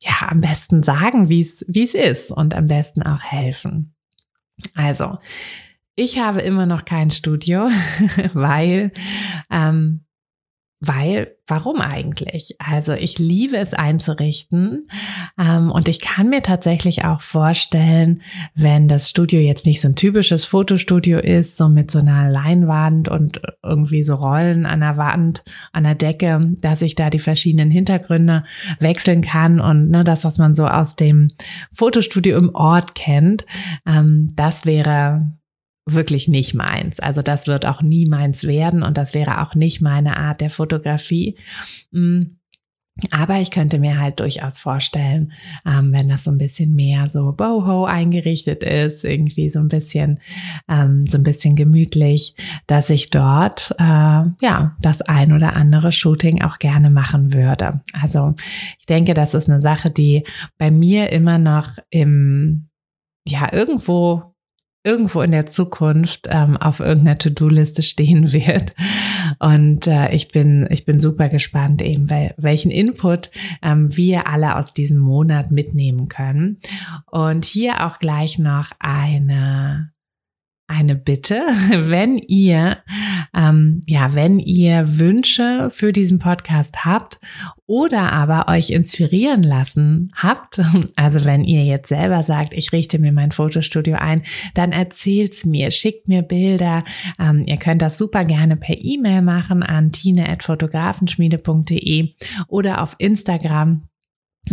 ja, 0.00 0.28
am 0.28 0.40
besten 0.40 0.82
sagen, 0.82 1.28
wie 1.28 1.40
es, 1.40 1.64
wie 1.68 1.84
es 1.84 1.94
ist 1.94 2.32
und 2.32 2.56
am 2.56 2.66
besten 2.66 3.04
auch 3.04 3.22
helfen. 3.22 3.94
Also, 4.74 5.18
ich 5.96 6.18
habe 6.18 6.40
immer 6.40 6.66
noch 6.66 6.84
kein 6.84 7.10
Studio, 7.10 7.68
weil 8.32 8.92
ähm, 9.50 10.04
weil, 10.80 11.36
warum 11.46 11.82
eigentlich? 11.82 12.56
Also 12.58 12.94
ich 12.94 13.18
liebe 13.18 13.58
es 13.58 13.74
einzurichten 13.74 14.88
ähm, 15.38 15.70
und 15.70 15.88
ich 15.88 16.00
kann 16.00 16.30
mir 16.30 16.42
tatsächlich 16.42 17.04
auch 17.04 17.20
vorstellen, 17.20 18.22
wenn 18.54 18.88
das 18.88 19.10
Studio 19.10 19.40
jetzt 19.40 19.66
nicht 19.66 19.82
so 19.82 19.88
ein 19.88 19.94
typisches 19.94 20.46
Fotostudio 20.46 21.18
ist, 21.18 21.58
so 21.58 21.68
mit 21.68 21.90
so 21.90 21.98
einer 21.98 22.30
Leinwand 22.30 23.10
und 23.10 23.42
irgendwie 23.62 24.02
so 24.02 24.14
Rollen 24.14 24.64
an 24.64 24.80
der 24.80 24.96
Wand, 24.96 25.44
an 25.72 25.84
der 25.84 25.96
Decke, 25.96 26.54
dass 26.62 26.80
ich 26.80 26.94
da 26.94 27.10
die 27.10 27.18
verschiedenen 27.18 27.70
Hintergründe 27.70 28.44
wechseln 28.78 29.20
kann 29.20 29.60
und 29.60 29.90
ne, 29.90 30.02
das, 30.02 30.24
was 30.24 30.38
man 30.38 30.54
so 30.54 30.66
aus 30.66 30.96
dem 30.96 31.28
Fotostudio 31.74 32.38
im 32.38 32.54
Ort 32.54 32.94
kennt, 32.94 33.44
ähm, 33.86 34.28
das 34.34 34.64
wäre 34.64 35.30
wirklich 35.92 36.28
nicht 36.28 36.54
meins. 36.54 37.00
Also 37.00 37.22
das 37.22 37.46
wird 37.46 37.66
auch 37.66 37.82
nie 37.82 38.06
meins 38.06 38.44
werden 38.44 38.82
und 38.82 38.96
das 38.96 39.14
wäre 39.14 39.42
auch 39.42 39.54
nicht 39.54 39.80
meine 39.80 40.16
Art 40.16 40.40
der 40.40 40.50
Fotografie. 40.50 41.36
Mm. 41.90 42.22
Aber 43.10 43.40
ich 43.40 43.50
könnte 43.50 43.78
mir 43.78 43.98
halt 43.98 44.20
durchaus 44.20 44.58
vorstellen, 44.58 45.32
ähm, 45.66 45.92
wenn 45.92 46.08
das 46.08 46.24
so 46.24 46.30
ein 46.30 46.38
bisschen 46.38 46.74
mehr 46.74 47.08
so 47.08 47.32
boho 47.32 47.84
eingerichtet 47.86 48.62
ist, 48.62 49.04
irgendwie 49.04 49.48
so 49.48 49.58
ein 49.58 49.68
bisschen, 49.68 50.20
ähm, 50.68 51.06
so 51.06 51.16
ein 51.16 51.22
bisschen 51.22 51.56
gemütlich, 51.56 52.34
dass 52.66 52.90
ich 52.90 53.06
dort, 53.06 53.74
äh, 53.78 53.84
ja, 53.84 54.76
das 54.80 55.00
ein 55.02 55.32
oder 55.32 55.54
andere 55.54 55.92
Shooting 55.92 56.42
auch 56.42 56.58
gerne 56.58 56.90
machen 56.90 57.32
würde. 57.32 57.80
Also 57.92 58.34
ich 58.78 58.86
denke, 58.86 59.14
das 59.14 59.32
ist 59.32 59.48
eine 59.48 59.62
Sache, 59.62 59.90
die 59.90 60.24
bei 60.58 60.70
mir 60.70 61.10
immer 61.10 61.38
noch 61.38 61.78
im, 61.90 62.68
ja, 63.26 63.50
irgendwo 63.52 64.29
irgendwo 64.82 65.20
in 65.20 65.30
der 65.30 65.46
Zukunft 65.46 66.26
ähm, 66.30 66.56
auf 66.56 66.80
irgendeiner 66.80 67.16
To-Do-Liste 67.16 67.82
stehen 67.82 68.32
wird. 68.32 68.74
Und 69.38 69.86
äh, 69.86 70.12
ich 70.12 70.28
bin 70.28 70.66
ich 70.70 70.84
bin 70.84 71.00
super 71.00 71.28
gespannt, 71.28 71.82
eben 71.82 72.10
weil, 72.10 72.34
welchen 72.36 72.70
Input 72.70 73.30
ähm, 73.62 73.96
wir 73.96 74.26
alle 74.26 74.56
aus 74.56 74.74
diesem 74.74 74.98
Monat 74.98 75.50
mitnehmen 75.50 76.08
können. 76.08 76.58
Und 77.10 77.44
hier 77.44 77.86
auch 77.86 77.98
gleich 77.98 78.38
noch 78.38 78.70
eine 78.78 79.92
eine 80.70 80.94
Bitte, 80.94 81.42
wenn 81.70 82.16
ihr 82.16 82.78
ähm, 83.34 83.82
ja, 83.86 84.14
wenn 84.14 84.38
ihr 84.38 84.98
Wünsche 84.98 85.68
für 85.70 85.92
diesen 85.92 86.18
Podcast 86.18 86.84
habt 86.84 87.18
oder 87.66 88.12
aber 88.12 88.48
euch 88.48 88.70
inspirieren 88.70 89.42
lassen 89.42 90.12
habt, 90.16 90.60
also 90.96 91.24
wenn 91.24 91.44
ihr 91.44 91.64
jetzt 91.64 91.88
selber 91.88 92.22
sagt, 92.22 92.54
ich 92.54 92.72
richte 92.72 92.98
mir 92.98 93.12
mein 93.12 93.32
Fotostudio 93.32 93.96
ein, 93.96 94.22
dann 94.54 94.72
erzählt's 94.72 95.44
mir, 95.44 95.70
schickt 95.70 96.08
mir 96.08 96.22
Bilder. 96.22 96.84
Ähm, 97.18 97.42
ihr 97.46 97.56
könnt 97.56 97.82
das 97.82 97.98
super 97.98 98.24
gerne 98.24 98.56
per 98.56 98.76
E-Mail 98.78 99.22
machen 99.22 99.62
an 99.62 99.92
tine@fotografenschmiede.de 99.92 102.14
oder 102.48 102.82
auf 102.82 102.96
Instagram 102.98 103.89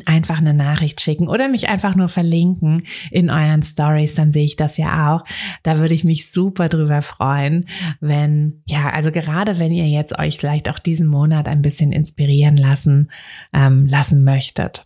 einfach 0.06 0.39
eine 0.39 0.53
Nachricht 0.53 1.01
schicken 1.01 1.27
oder 1.27 1.48
mich 1.48 1.70
einfach 1.70 1.96
nur 1.96 2.10
verlinken 2.10 2.84
in 3.10 3.29
euren 3.29 3.63
Stories, 3.63 4.15
dann 4.15 4.32
sehe 4.32 4.46
ich 4.46 4.56
das 4.56 4.77
ja 4.77 5.15
auch. 5.15 5.24
Da 5.63 5.79
würde 5.79 5.94
ich 5.94 6.03
mich 6.03 6.32
super 6.32 6.70
drüber 6.70 7.01
freuen, 7.01 7.67
wenn, 8.00 8.62
ja, 8.67 8.89
also 8.89 9.12
gerade 9.12 9.60
wenn 9.60 9.72
ihr 9.72 9.88
jetzt 9.88 10.17
euch 10.17 10.38
vielleicht 10.38 10.70
auch 10.70 10.79
diesen 10.79 11.08
Monat 11.08 11.48
ein 11.48 11.62
bisschen 11.62 11.91
inspirieren 11.91 12.58
lassen, 12.58 13.10
ähm, 13.53 13.86
lassen 13.86 14.24
möchtet. 14.24 14.86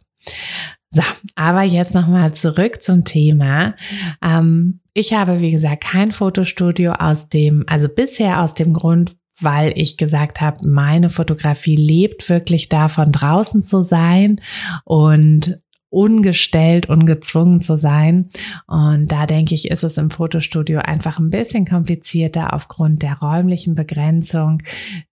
So, 0.93 1.03
aber 1.36 1.63
jetzt 1.63 1.93
nochmal 1.93 2.34
zurück 2.34 2.81
zum 2.81 3.05
Thema. 3.05 3.75
Ähm, 4.22 4.81
ich 4.93 5.13
habe, 5.13 5.39
wie 5.39 5.51
gesagt, 5.51 5.86
kein 5.86 6.12
Fotostudio 6.12 6.91
aus 6.91 7.29
dem, 7.29 7.63
also 7.67 7.88
bisher 7.88 8.41
aus 8.41 8.53
dem 8.53 8.74
Grund, 8.74 9.15
weil 9.41 9.74
ich 9.75 9.98
gesagt 9.98 10.41
habe, 10.41 10.67
meine 10.67 11.10
Fotografie 11.10 11.75
lebt 11.75 12.29
wirklich 12.29 12.69
davon, 12.69 13.12
draußen 13.12 13.63
zu 13.63 13.83
sein 13.83 14.41
und 14.86 15.62
ungestellt, 15.91 16.88
ungezwungen 16.88 17.62
zu 17.62 17.77
sein. 17.77 18.29
Und 18.65 19.12
da 19.12 19.25
denke 19.25 19.53
ich, 19.53 19.69
ist 19.69 19.83
es 19.83 19.98
im 19.98 20.10
Fotostudio 20.10 20.79
einfach 20.79 21.19
ein 21.19 21.29
bisschen 21.29 21.65
komplizierter 21.65 22.53
aufgrund 22.53 23.03
der 23.03 23.19
räumlichen 23.19 23.75
Begrenzung. 23.75 24.63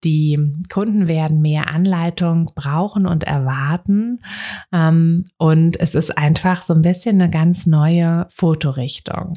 Die 0.05 0.39
Kunden 0.71 1.09
werden 1.09 1.41
mehr 1.41 1.67
Anleitung 1.67 2.49
brauchen 2.55 3.05
und 3.05 3.25
erwarten. 3.25 4.21
Ähm, 4.71 5.25
und 5.37 5.77
es 5.79 5.95
ist 5.95 6.17
einfach 6.17 6.63
so 6.63 6.73
ein 6.73 6.81
bisschen 6.81 7.21
eine 7.21 7.29
ganz 7.29 7.65
neue 7.65 8.27
Fotorichtung. 8.29 9.33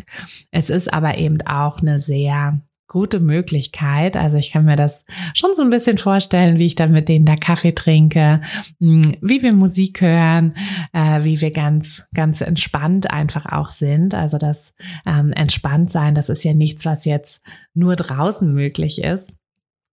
Es 0.53 0.71
ist 0.71 0.93
aber 0.95 1.19
eben 1.19 1.43
auch 1.43 1.81
eine 1.81 1.99
sehr 1.99 2.61
gute 2.93 3.21
Möglichkeit. 3.21 4.17
Also 4.17 4.37
ich 4.37 4.53
kann 4.53 4.67
mir 4.67 4.77
das 4.77 5.07
schon 5.33 5.55
so 5.57 5.63
ein 5.63 5.71
bisschen 5.71 5.97
vorstellen, 5.97 6.59
wie 6.59 6.67
ich 6.67 6.75
dann 6.75 6.93
mit 6.93 7.09
denen 7.09 7.25
da 7.25 7.37
Kaffee 7.37 7.73
trinke, 7.73 8.43
hm, 8.81 9.17
wie 9.23 9.43
wir 9.43 9.55
Musik 9.55 10.03
hören, 10.03 10.55
äh, 10.93 11.25
wie 11.25 11.41
wir 11.41 11.53
ganz, 11.53 12.05
ganz 12.15 12.43
entspannt 12.43 13.11
einfach 13.11 13.47
auch 13.47 13.71
sind. 13.71 14.15
Also 14.15 14.37
das 14.37 14.75
ähm, 15.07 15.33
entspannt 15.33 15.91
sein, 15.91 16.15
das 16.15 16.29
ist 16.29 16.45
ja 16.45 16.53
nichts, 16.53 16.85
was 16.85 17.07
jetzt 17.07 17.43
nur 17.73 17.97
draußen 17.97 18.53
möglich 18.53 19.03
ist. 19.03 19.33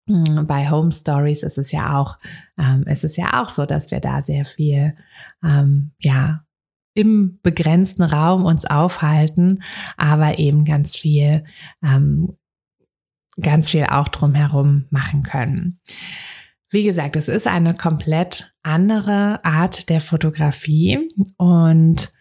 Hm, 0.09 0.47
bei 0.47 0.71
Home 0.71 0.91
Stories 0.91 1.43
ist 1.43 1.59
es 1.59 1.73
ja 1.73 1.99
auch, 1.99 2.17
ähm, 2.59 2.85
ist 2.87 3.05
es 3.05 3.17
ja 3.19 3.43
auch 3.43 3.51
so, 3.51 3.67
dass 3.67 3.91
wir 3.91 4.01
da 4.01 4.23
sehr 4.23 4.47
viel, 4.47 4.97
ähm, 5.45 5.93
ja, 6.01 6.47
im 6.95 7.41
begrenzten 7.43 8.05
Raum 8.05 8.47
uns 8.47 8.65
aufhalten, 8.65 9.63
aber 9.99 10.39
eben 10.39 10.65
ganz 10.65 10.97
viel 10.97 11.45
ähm, 11.87 12.39
ganz 13.41 13.71
viel 13.71 13.85
auch 13.85 14.09
drumherum 14.09 14.87
machen 14.91 15.23
können. 15.23 15.81
Wie 16.71 16.83
gesagt, 16.83 17.17
es 17.17 17.29
ist 17.29 17.47
eine 17.47 17.75
komplett 17.75 18.53
andere 18.63 19.45
Art 19.45 19.89
der 19.89 20.01
Fotografie 20.01 21.09
und 21.37 22.13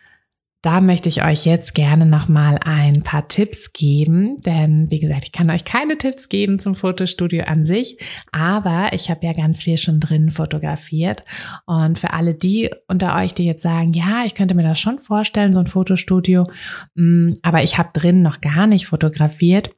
da 0.66 0.82
möchte 0.82 1.10
ich 1.10 1.24
euch 1.24 1.46
jetzt 1.46 1.76
gerne 1.76 2.08
nochmal 2.08 2.58
ein 2.66 3.04
paar 3.04 3.28
Tipps 3.28 3.72
geben, 3.72 4.42
denn 4.42 4.90
wie 4.90 5.00
gesagt, 5.00 5.26
ich 5.26 5.32
kann 5.32 5.52
euch 5.52 5.64
keine 5.64 5.96
Tipps 5.96 6.28
geben 6.28 6.58
zum 6.58 6.76
Fotostudio 6.76 7.44
an 7.44 7.66
sich, 7.66 8.00
aber 8.32 8.90
ich 8.94 9.12
habe 9.12 9.28
ja 9.28 9.34
ganz 9.34 9.62
viel 9.62 9.78
schon 9.78 10.00
drin 10.00 10.32
fotografiert 10.32 11.22
und 11.68 12.00
für 12.00 12.14
alle 12.14 12.34
die 12.34 12.72
unter 12.88 13.16
euch, 13.16 13.36
die 13.36 13.46
jetzt 13.46 13.62
sagen, 13.62 13.94
ja, 13.94 14.24
ich 14.26 14.34
könnte 14.34 14.56
mir 14.56 14.64
das 14.64 14.80
schon 14.80 14.98
vorstellen, 14.98 15.54
so 15.54 15.60
ein 15.60 15.68
Fotostudio, 15.68 16.50
mm, 16.96 17.34
aber 17.44 17.62
ich 17.62 17.78
habe 17.78 17.90
drin 17.94 18.24
noch 18.24 18.42
gar 18.42 18.66
nicht 18.66 18.88
fotografiert, 18.88 19.70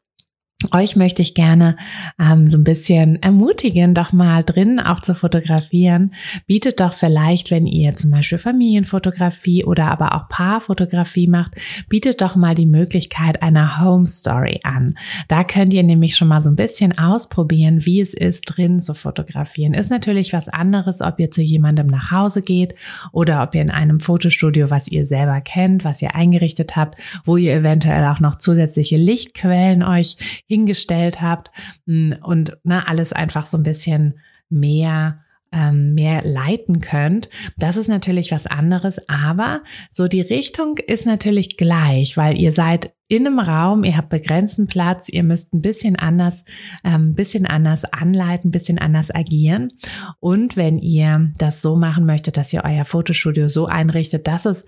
euch 0.74 0.96
möchte 0.96 1.22
ich 1.22 1.36
gerne 1.36 1.76
ähm, 2.20 2.48
so 2.48 2.58
ein 2.58 2.64
bisschen 2.64 3.22
ermutigen, 3.22 3.94
doch 3.94 4.12
mal 4.12 4.44
drin 4.44 4.80
auch 4.80 5.00
zu 5.00 5.14
fotografieren. 5.14 6.16
Bietet 6.48 6.80
doch 6.80 6.94
vielleicht, 6.94 7.52
wenn 7.52 7.68
ihr 7.68 7.94
zum 7.94 8.10
Beispiel 8.10 8.40
Familienfotografie 8.40 9.66
oder 9.66 9.92
aber 9.92 10.16
auch 10.16 10.28
Paarfotografie 10.30 11.28
macht, 11.28 11.52
bietet 11.90 12.22
doch 12.22 12.36
mal 12.36 12.56
die 12.56 12.66
Möglichkeit 12.66 13.44
einer 13.44 13.80
Home 13.84 14.08
Story 14.08 14.60
an. 14.64 14.98
Da 15.28 15.44
könnt 15.44 15.76
ihr 15.76 15.84
nämlich 15.84 16.16
schon 16.16 16.28
mal 16.28 16.42
so 16.42 16.50
ein 16.50 16.56
bisschen 16.56 16.98
ausprobieren, 16.98 17.86
wie 17.86 18.02
es 18.02 18.16
ist, 18.16 18.42
drin 18.46 18.80
zu 18.80 18.96
fotografieren. 18.96 19.76
Ist 19.76 19.92
natürlich 19.92 20.34
was 20.34 20.50
anderes, 20.50 21.02
ob 21.02 21.20
ihr 21.20 21.30
zu 21.30 21.44
jemandem 21.44 21.86
nach 21.86 22.10
Hause 22.10 22.42
geht 22.42 22.74
oder 23.12 23.44
ob 23.44 23.54
ihr 23.54 23.62
in 23.62 23.70
einem 23.70 24.00
Fotostudio, 24.00 24.72
was 24.72 24.88
ihr 24.88 25.06
selber 25.06 25.40
kennt, 25.40 25.86
was 25.86 26.02
ihr 26.02 26.16
eingerichtet 26.16 26.76
habt, 26.76 27.00
wo 27.26 27.38
ihr 27.38 27.54
eventuell 27.54 28.06
auch 28.08 28.20
noch 28.20 28.38
zusätzliche 28.38 28.98
Lichtquellen 28.98 29.84
euch 29.84 30.18
hingestellt 30.48 31.22
habt 31.22 31.51
mm, 31.86 32.13
und 32.24 32.58
na, 32.63 32.77
ne, 32.77 32.88
alles 32.88 33.13
einfach 33.13 33.46
so 33.46 33.58
ein 33.58 33.63
bisschen 33.63 34.20
mehr 34.50 35.20
ähm, 35.51 35.94
mehr 35.94 36.24
leiten 36.24 36.82
könnt. 36.82 37.30
Das 37.58 37.77
ist 37.77 37.88
natürlich 37.88 38.32
was 38.32 38.46
anderes, 38.48 39.00
aber 39.08 39.63
so 39.92 40.08
die 40.08 40.22
Richtung 40.22 40.77
ist 40.77 41.06
natürlich 41.06 41.58
gleich, 41.58 42.18
weil 42.18 42.38
ihr 42.38 42.51
seid 42.51 42.92
in 43.08 43.25
einem 43.25 43.39
Raum, 43.39 43.86
ihr 43.86 43.96
habt 43.96 44.10
begrenzten 44.10 44.68
Platz, 44.68 45.08
ihr 45.08 45.24
müsst 45.24 45.54
ein 45.54 45.62
bisschen 45.62 45.96
anders, 45.96 46.44
ähm, 46.84 47.16
bisschen 47.16 47.46
anders 47.46 47.86
anleiten, 47.86 48.51
bisschen 48.51 48.80
anders 48.80 49.13
agieren. 49.16 49.72
Und 50.20 50.58
wenn 50.58 50.80
ihr 50.80 51.32
das 51.38 51.62
so 51.62 51.77
machen 51.77 52.06
möchtet, 52.06 52.36
dass 52.36 52.51
ihr 52.51 52.63
euer 52.66 52.84
Fotostudio 52.84 53.48
so 53.48 53.66
einrichtet, 53.66 54.27
dass 54.27 54.46
es 54.46 54.66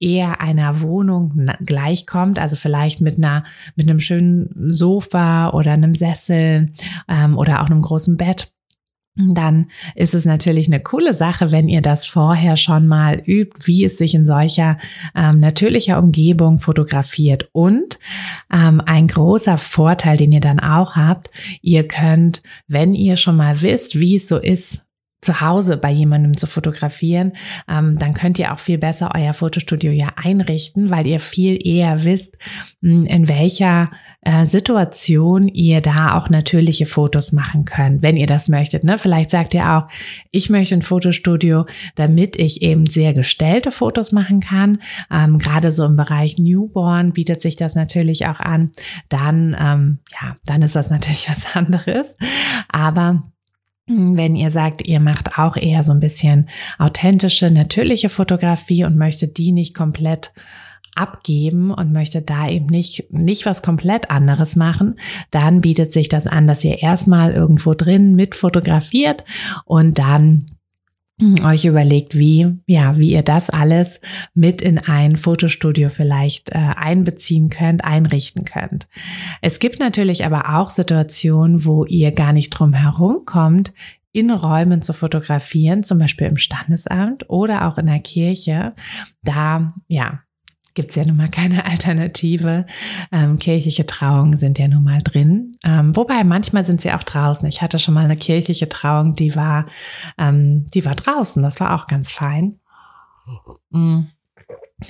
eher 0.00 0.40
einer 0.40 0.80
Wohnung 0.80 1.46
gleichkommt, 1.64 2.38
also 2.38 2.56
vielleicht 2.56 3.00
mit 3.00 3.18
einer 3.18 3.44
mit 3.76 3.88
einem 3.88 4.00
schönen 4.00 4.72
Sofa 4.72 5.50
oder 5.50 5.72
einem 5.72 5.94
Sessel 5.94 6.70
ähm, 7.08 7.38
oder 7.38 7.62
auch 7.62 7.66
einem 7.66 7.82
großen 7.82 8.16
Bett 8.16 8.52
dann 9.16 9.68
ist 9.94 10.14
es 10.14 10.26
natürlich 10.26 10.66
eine 10.66 10.80
coole 10.80 11.14
Sache, 11.14 11.50
wenn 11.50 11.68
ihr 11.68 11.80
das 11.80 12.06
vorher 12.06 12.56
schon 12.56 12.86
mal 12.86 13.22
übt, 13.26 13.66
wie 13.66 13.84
es 13.84 13.96
sich 13.96 14.14
in 14.14 14.26
solcher 14.26 14.76
ähm, 15.14 15.40
natürlicher 15.40 15.98
Umgebung 15.98 16.60
fotografiert. 16.60 17.48
Und 17.52 17.98
ähm, 18.52 18.82
ein 18.84 19.06
großer 19.06 19.56
Vorteil, 19.56 20.18
den 20.18 20.32
ihr 20.32 20.40
dann 20.40 20.60
auch 20.60 20.96
habt, 20.96 21.30
ihr 21.62 21.88
könnt, 21.88 22.42
wenn 22.68 22.92
ihr 22.92 23.16
schon 23.16 23.36
mal 23.36 23.62
wisst, 23.62 23.98
wie 23.98 24.16
es 24.16 24.28
so 24.28 24.36
ist, 24.36 24.85
zu 25.26 25.40
Hause 25.40 25.76
bei 25.76 25.90
jemandem 25.90 26.36
zu 26.36 26.46
fotografieren, 26.46 27.32
ähm, 27.68 27.98
dann 27.98 28.14
könnt 28.14 28.38
ihr 28.38 28.54
auch 28.54 28.60
viel 28.60 28.78
besser 28.78 29.10
euer 29.14 29.34
Fotostudio 29.34 29.92
ja 29.92 30.12
einrichten, 30.16 30.90
weil 30.90 31.06
ihr 31.06 31.20
viel 31.20 31.58
eher 31.66 32.04
wisst, 32.04 32.38
hm, 32.80 33.04
in 33.04 33.28
welcher 33.28 33.90
äh, 34.22 34.46
Situation 34.46 35.48
ihr 35.48 35.80
da 35.80 36.16
auch 36.16 36.30
natürliche 36.30 36.86
Fotos 36.86 37.32
machen 37.32 37.64
könnt, 37.64 38.02
wenn 38.02 38.16
ihr 38.16 38.26
das 38.26 38.48
möchtet. 38.48 38.84
Ne? 38.84 38.98
Vielleicht 38.98 39.30
sagt 39.30 39.52
ihr 39.52 39.68
auch, 39.70 39.88
ich 40.30 40.48
möchte 40.48 40.76
ein 40.76 40.82
Fotostudio, 40.82 41.66
damit 41.96 42.36
ich 42.36 42.62
eben 42.62 42.86
sehr 42.86 43.12
gestellte 43.12 43.72
Fotos 43.72 44.12
machen 44.12 44.40
kann. 44.40 44.78
Ähm, 45.10 45.38
Gerade 45.38 45.72
so 45.72 45.84
im 45.84 45.96
Bereich 45.96 46.38
Newborn 46.38 47.12
bietet 47.12 47.42
sich 47.42 47.56
das 47.56 47.74
natürlich 47.74 48.26
auch 48.26 48.40
an. 48.40 48.70
Dann, 49.08 49.56
ähm, 49.58 49.98
ja, 50.20 50.36
dann 50.46 50.62
ist 50.62 50.76
das 50.76 50.88
natürlich 50.88 51.28
was 51.28 51.56
anderes. 51.56 52.16
Aber 52.68 53.22
wenn 53.88 54.34
ihr 54.34 54.50
sagt, 54.50 54.86
ihr 54.86 54.98
macht 54.98 55.38
auch 55.38 55.56
eher 55.56 55.84
so 55.84 55.92
ein 55.92 56.00
bisschen 56.00 56.48
authentische, 56.78 57.50
natürliche 57.50 58.08
Fotografie 58.08 58.84
und 58.84 58.96
möchtet 58.96 59.38
die 59.38 59.52
nicht 59.52 59.74
komplett 59.74 60.32
abgeben 60.96 61.70
und 61.70 61.92
möchtet 61.92 62.30
da 62.30 62.48
eben 62.48 62.66
nicht, 62.66 63.12
nicht 63.12 63.46
was 63.46 63.62
komplett 63.62 64.10
anderes 64.10 64.56
machen, 64.56 64.98
dann 65.30 65.60
bietet 65.60 65.92
sich 65.92 66.08
das 66.08 66.26
an, 66.26 66.46
dass 66.46 66.64
ihr 66.64 66.82
erstmal 66.82 67.32
irgendwo 67.32 67.74
drin 67.74 68.16
mit 68.16 68.34
fotografiert 68.34 69.24
und 69.66 69.98
dann 69.98 70.55
euch 71.44 71.64
überlegt, 71.64 72.18
wie, 72.18 72.58
ja, 72.66 72.98
wie 72.98 73.12
ihr 73.12 73.22
das 73.22 73.48
alles 73.48 74.00
mit 74.34 74.60
in 74.60 74.78
ein 74.78 75.16
Fotostudio 75.16 75.88
vielleicht 75.88 76.50
äh, 76.50 76.58
einbeziehen 76.58 77.48
könnt, 77.48 77.84
einrichten 77.84 78.44
könnt. 78.44 78.86
Es 79.40 79.58
gibt 79.58 79.80
natürlich 79.80 80.26
aber 80.26 80.56
auch 80.58 80.68
Situationen, 80.68 81.64
wo 81.64 81.84
ihr 81.86 82.12
gar 82.12 82.32
nicht 82.32 82.50
drum 82.50 82.74
herum 82.74 83.22
kommt, 83.24 83.72
in 84.12 84.30
Räumen 84.30 84.82
zu 84.82 84.92
fotografieren, 84.92 85.82
zum 85.82 85.98
Beispiel 85.98 86.26
im 86.26 86.36
Standesamt 86.36 87.28
oder 87.28 87.68
auch 87.68 87.78
in 87.78 87.86
der 87.86 88.00
Kirche. 88.00 88.72
Da, 89.22 89.74
ja, 89.88 90.20
gibt 90.76 90.90
es 90.90 90.96
ja 90.96 91.04
nun 91.04 91.16
mal 91.16 91.28
keine 91.28 91.64
Alternative. 91.64 92.66
Ähm, 93.10 93.40
kirchliche 93.40 93.86
Trauungen 93.86 94.38
sind 94.38 94.58
ja 94.58 94.68
nun 94.68 94.84
mal 94.84 95.02
drin. 95.02 95.56
Ähm, 95.64 95.96
wobei 95.96 96.22
manchmal 96.22 96.64
sind 96.64 96.80
sie 96.80 96.92
auch 96.92 97.02
draußen. 97.02 97.48
Ich 97.48 97.62
hatte 97.62 97.80
schon 97.80 97.94
mal 97.94 98.04
eine 98.04 98.16
kirchliche 98.16 98.68
Trauung, 98.68 99.16
die 99.16 99.34
war, 99.34 99.66
ähm, 100.18 100.66
die 100.72 100.84
war 100.84 100.94
draußen. 100.94 101.42
Das 101.42 101.58
war 101.58 101.74
auch 101.74 101.88
ganz 101.88 102.12
fein. 102.12 102.60
Mhm. 103.70 104.06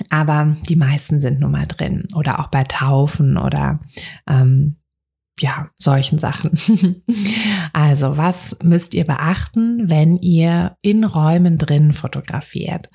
Aber 0.09 0.55
die 0.67 0.75
meisten 0.75 1.19
sind 1.19 1.39
nun 1.39 1.51
mal 1.51 1.65
drin. 1.65 2.07
Oder 2.13 2.39
auch 2.39 2.47
bei 2.47 2.65
Taufen 2.65 3.37
oder 3.37 3.79
ähm, 4.27 4.75
ja, 5.39 5.69
solchen 5.77 6.19
Sachen. 6.19 6.59
also, 7.73 8.17
was 8.17 8.57
müsst 8.63 8.93
ihr 8.93 9.05
beachten, 9.05 9.89
wenn 9.89 10.17
ihr 10.17 10.75
in 10.81 11.03
Räumen 11.03 11.57
drin 11.57 11.93
fotografiert? 11.93 12.89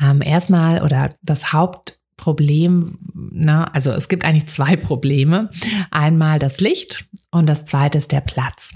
Ähm, 0.00 0.22
erstmal 0.22 0.82
oder 0.82 1.10
das 1.22 1.52
Haupt 1.52 1.98
Problem, 2.28 2.98
ne, 3.14 3.74
also 3.74 3.90
es 3.92 4.10
gibt 4.10 4.26
eigentlich 4.26 4.48
zwei 4.48 4.76
Probleme. 4.76 5.48
Einmal 5.90 6.38
das 6.38 6.60
Licht 6.60 7.06
und 7.30 7.48
das 7.48 7.64
zweite 7.64 7.96
ist 7.96 8.12
der 8.12 8.20
Platz. 8.20 8.74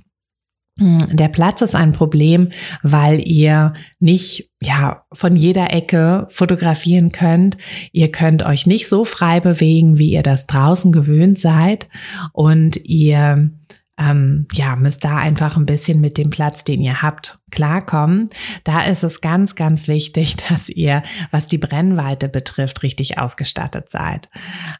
Hm, 0.78 1.14
der 1.14 1.28
Platz 1.28 1.60
ist 1.60 1.74
ein 1.74 1.92
Problem, 1.92 2.48
weil 2.82 3.20
ihr 3.20 3.74
nicht 4.00 4.50
ja 4.62 5.04
von 5.12 5.36
jeder 5.36 5.70
Ecke 5.70 6.28
fotografieren 6.30 7.12
könnt. 7.12 7.58
Ihr 7.92 8.10
könnt 8.10 8.42
euch 8.42 8.66
nicht 8.66 8.88
so 8.88 9.04
frei 9.04 9.40
bewegen, 9.40 9.98
wie 9.98 10.12
ihr 10.12 10.22
das 10.22 10.46
draußen 10.46 10.90
gewöhnt 10.90 11.38
seid 11.38 11.88
und 12.32 12.78
ihr 12.84 13.50
ähm, 13.98 14.46
ja, 14.52 14.76
müsst 14.76 15.04
da 15.04 15.16
einfach 15.16 15.56
ein 15.56 15.66
bisschen 15.66 16.00
mit 16.00 16.18
dem 16.18 16.30
Platz, 16.30 16.64
den 16.64 16.80
ihr 16.80 17.02
habt, 17.02 17.38
klarkommen. 17.50 18.30
Da 18.64 18.82
ist 18.82 19.02
es 19.04 19.20
ganz, 19.20 19.54
ganz 19.54 19.88
wichtig, 19.88 20.36
dass 20.48 20.68
ihr, 20.68 21.02
was 21.30 21.48
die 21.48 21.58
Brennweite 21.58 22.28
betrifft, 22.28 22.82
richtig 22.82 23.18
ausgestattet 23.18 23.90
seid. 23.90 24.28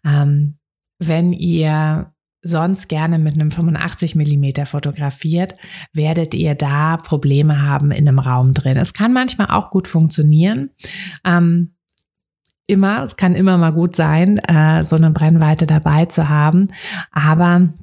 Ähm, 0.05 0.59
wenn 0.99 1.33
ihr 1.33 2.13
sonst 2.43 2.89
gerne 2.89 3.19
mit 3.19 3.35
einem 3.35 3.51
85 3.53 4.17
Millimeter 4.17 4.67
fotografiert, 4.67 5.55
werdet 5.93 6.35
ihr 6.35 6.55
da 6.55 6.97
Probleme 6.97 7.63
haben 7.63 7.93
in 7.93 8.09
einem 8.09 8.19
Raum 8.19 8.53
drin. 8.53 8.77
Es 8.77 8.95
kann 8.95 9.13
manchmal 9.13 9.49
auch 9.49 9.71
gut 9.71 9.87
funktionieren. 9.87 10.71
Ähm, 11.25 11.75
immer, 12.67 13.05
es 13.05 13.17
kann 13.17 13.35
immer 13.35 13.59
mal 13.59 13.73
gut 13.73 13.95
sein, 13.95 14.39
äh, 14.39 14.83
so 14.83 14.97
eine 14.97 15.11
Brennweite 15.11 15.67
dabei 15.67 16.07
zu 16.07 16.29
haben. 16.29 16.69
Aber 17.13 17.75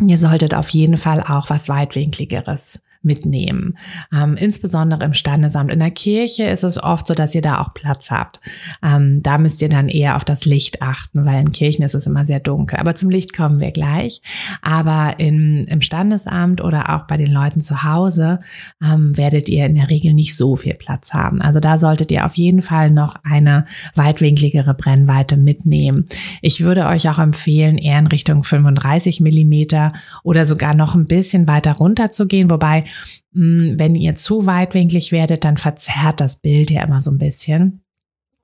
Ihr 0.00 0.18
solltet 0.18 0.54
auf 0.54 0.68
jeden 0.70 0.96
Fall 0.96 1.22
auch 1.22 1.50
was 1.50 1.68
weitwinkligeres 1.68 2.80
mitnehmen. 3.04 3.76
Ähm, 4.12 4.36
insbesondere 4.36 5.04
im 5.04 5.14
Standesamt. 5.14 5.72
In 5.72 5.80
der 5.80 5.90
Kirche 5.90 6.44
ist 6.44 6.64
es 6.64 6.82
oft 6.82 7.06
so, 7.06 7.14
dass 7.14 7.34
ihr 7.34 7.42
da 7.42 7.60
auch 7.60 7.74
Platz 7.74 8.10
habt. 8.10 8.40
Ähm, 8.82 9.22
da 9.22 9.38
müsst 9.38 9.62
ihr 9.62 9.68
dann 9.68 9.88
eher 9.88 10.16
auf 10.16 10.24
das 10.24 10.44
Licht 10.44 10.82
achten, 10.82 11.24
weil 11.24 11.40
in 11.40 11.52
Kirchen 11.52 11.84
ist 11.84 11.94
es 11.94 12.06
immer 12.06 12.24
sehr 12.24 12.40
dunkel. 12.40 12.78
Aber 12.78 12.94
zum 12.94 13.10
Licht 13.10 13.36
kommen 13.36 13.60
wir 13.60 13.70
gleich. 13.70 14.20
Aber 14.62 15.14
in, 15.18 15.64
im 15.66 15.80
Standesamt 15.80 16.60
oder 16.60 16.94
auch 16.94 17.06
bei 17.06 17.16
den 17.16 17.30
Leuten 17.30 17.60
zu 17.60 17.82
Hause 17.82 18.38
ähm, 18.82 19.16
werdet 19.16 19.48
ihr 19.48 19.66
in 19.66 19.74
der 19.74 19.90
Regel 19.90 20.14
nicht 20.14 20.36
so 20.36 20.56
viel 20.56 20.74
Platz 20.74 21.12
haben. 21.12 21.40
Also 21.40 21.60
da 21.60 21.78
solltet 21.78 22.10
ihr 22.10 22.26
auf 22.26 22.36
jeden 22.36 22.62
Fall 22.62 22.90
noch 22.90 23.16
eine 23.24 23.64
weitwinkligere 23.94 24.74
Brennweite 24.74 25.36
mitnehmen. 25.36 26.04
Ich 26.40 26.62
würde 26.62 26.86
euch 26.86 27.08
auch 27.08 27.18
empfehlen, 27.18 27.78
eher 27.78 27.98
in 27.98 28.06
Richtung 28.06 28.44
35 28.44 29.20
Millimeter 29.20 29.92
oder 30.22 30.46
sogar 30.46 30.74
noch 30.74 30.94
ein 30.94 31.06
bisschen 31.06 31.48
weiter 31.48 31.72
runter 31.72 32.10
zu 32.10 32.26
gehen, 32.26 32.50
wobei 32.50 32.84
wenn 33.32 33.94
ihr 33.94 34.14
zu 34.14 34.46
weitwinklig 34.46 35.12
werdet, 35.12 35.44
dann 35.44 35.56
verzerrt 35.56 36.20
das 36.20 36.36
Bild 36.36 36.70
ja 36.70 36.82
immer 36.82 37.00
so 37.00 37.10
ein 37.10 37.18
bisschen. 37.18 37.82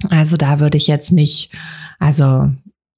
Also 0.08 0.36
da 0.36 0.60
würde 0.60 0.78
ich 0.78 0.86
jetzt 0.86 1.12
nicht, 1.12 1.52
also 1.98 2.50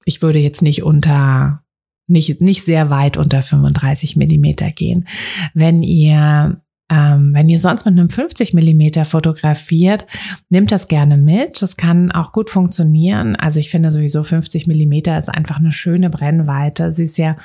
ich 0.04 0.22
würde 0.22 0.38
jetzt 0.38 0.62
nicht 0.62 0.82
unter, 0.82 1.62
nicht, 2.06 2.40
nicht 2.40 2.64
sehr 2.64 2.90
weit 2.90 3.16
unter 3.16 3.42
35 3.42 4.16
Millimeter 4.16 4.70
gehen. 4.70 5.08
Wenn 5.54 5.82
ihr 5.82 6.60
ähm, 6.92 7.32
wenn 7.34 7.48
ihr 7.48 7.60
sonst 7.60 7.84
mit 7.84 7.96
einem 7.96 8.10
50 8.10 8.52
Millimeter 8.52 9.04
fotografiert, 9.04 10.06
nehmt 10.48 10.72
das 10.72 10.88
gerne 10.88 11.16
mit. 11.16 11.62
Das 11.62 11.76
kann 11.76 12.10
auch 12.10 12.32
gut 12.32 12.50
funktionieren. 12.50 13.36
Also 13.36 13.60
ich 13.60 13.70
finde 13.70 13.92
sowieso 13.92 14.24
50 14.24 14.66
Millimeter 14.66 15.16
ist 15.16 15.28
einfach 15.28 15.58
eine 15.58 15.70
schöne 15.70 16.10
Brennweite. 16.10 16.90
Sie 16.90 17.04
ist 17.04 17.16
ja 17.16 17.36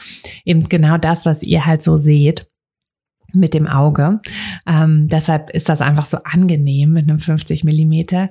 eben 0.46 0.68
genau 0.68 0.98
das, 0.98 1.28
was 1.28 1.44
ihr 1.44 1.64
halt 1.64 1.84
so 1.84 1.96
seht 1.96 2.48
mit 3.36 3.54
dem 3.54 3.68
Auge. 3.68 4.20
Ähm, 4.68 5.08
deshalb 5.08 5.50
ist 5.52 5.70
das 5.70 5.82
einfach 5.82 6.06
so 6.06 6.18
angenehm 6.24 6.92
mit 6.92 7.10
einem 7.10 7.20
50 7.20 7.64
Millimeter. 7.64 8.30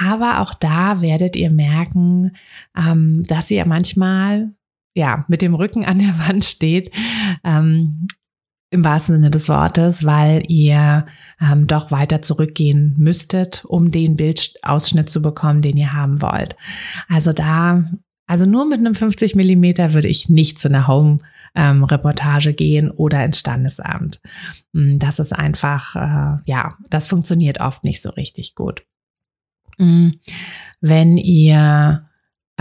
Aber 0.00 0.40
auch 0.40 0.54
da 0.54 1.00
werdet 1.00 1.36
ihr 1.36 1.50
merken, 1.50 2.32
ähm, 2.76 3.22
dass 3.26 3.50
ihr 3.50 3.66
manchmal 3.66 4.50
ja 4.94 5.24
mit 5.28 5.42
dem 5.42 5.54
Rücken 5.54 5.84
an 5.84 5.98
der 5.98 6.18
Wand 6.18 6.44
steht. 6.44 6.90
Ähm, 7.44 8.06
im 8.72 8.84
wahrsten 8.84 9.16
Sinne 9.16 9.30
des 9.30 9.50
Wortes, 9.50 10.04
weil 10.04 10.42
ihr 10.48 11.04
ähm, 11.40 11.66
doch 11.66 11.90
weiter 11.90 12.20
zurückgehen 12.20 12.94
müsstet, 12.96 13.66
um 13.66 13.90
den 13.90 14.16
Bildausschnitt 14.16 15.10
zu 15.10 15.20
bekommen, 15.20 15.60
den 15.60 15.76
ihr 15.76 15.92
haben 15.92 16.22
wollt. 16.22 16.56
Also 17.06 17.34
da, 17.34 17.84
also 18.26 18.46
nur 18.46 18.66
mit 18.66 18.78
einem 18.78 18.94
50 18.94 19.34
Millimeter 19.34 19.92
würde 19.92 20.08
ich 20.08 20.30
nicht 20.30 20.58
zu 20.58 20.68
einer 20.68 20.88
Home 20.88 21.18
ähm, 21.54 21.84
Reportage 21.84 22.54
gehen 22.54 22.90
oder 22.90 23.24
ins 23.24 23.38
Standesamt. 23.38 24.20
Mm, 24.72 24.98
das 24.98 25.18
ist 25.18 25.32
einfach, 25.32 25.96
äh, 25.96 26.42
ja, 26.46 26.76
das 26.88 27.08
funktioniert 27.08 27.60
oft 27.60 27.84
nicht 27.84 28.02
so 28.02 28.10
richtig 28.10 28.54
gut. 28.54 28.84
Mm, 29.78 30.10
wenn 30.80 31.16
ihr 31.16 32.08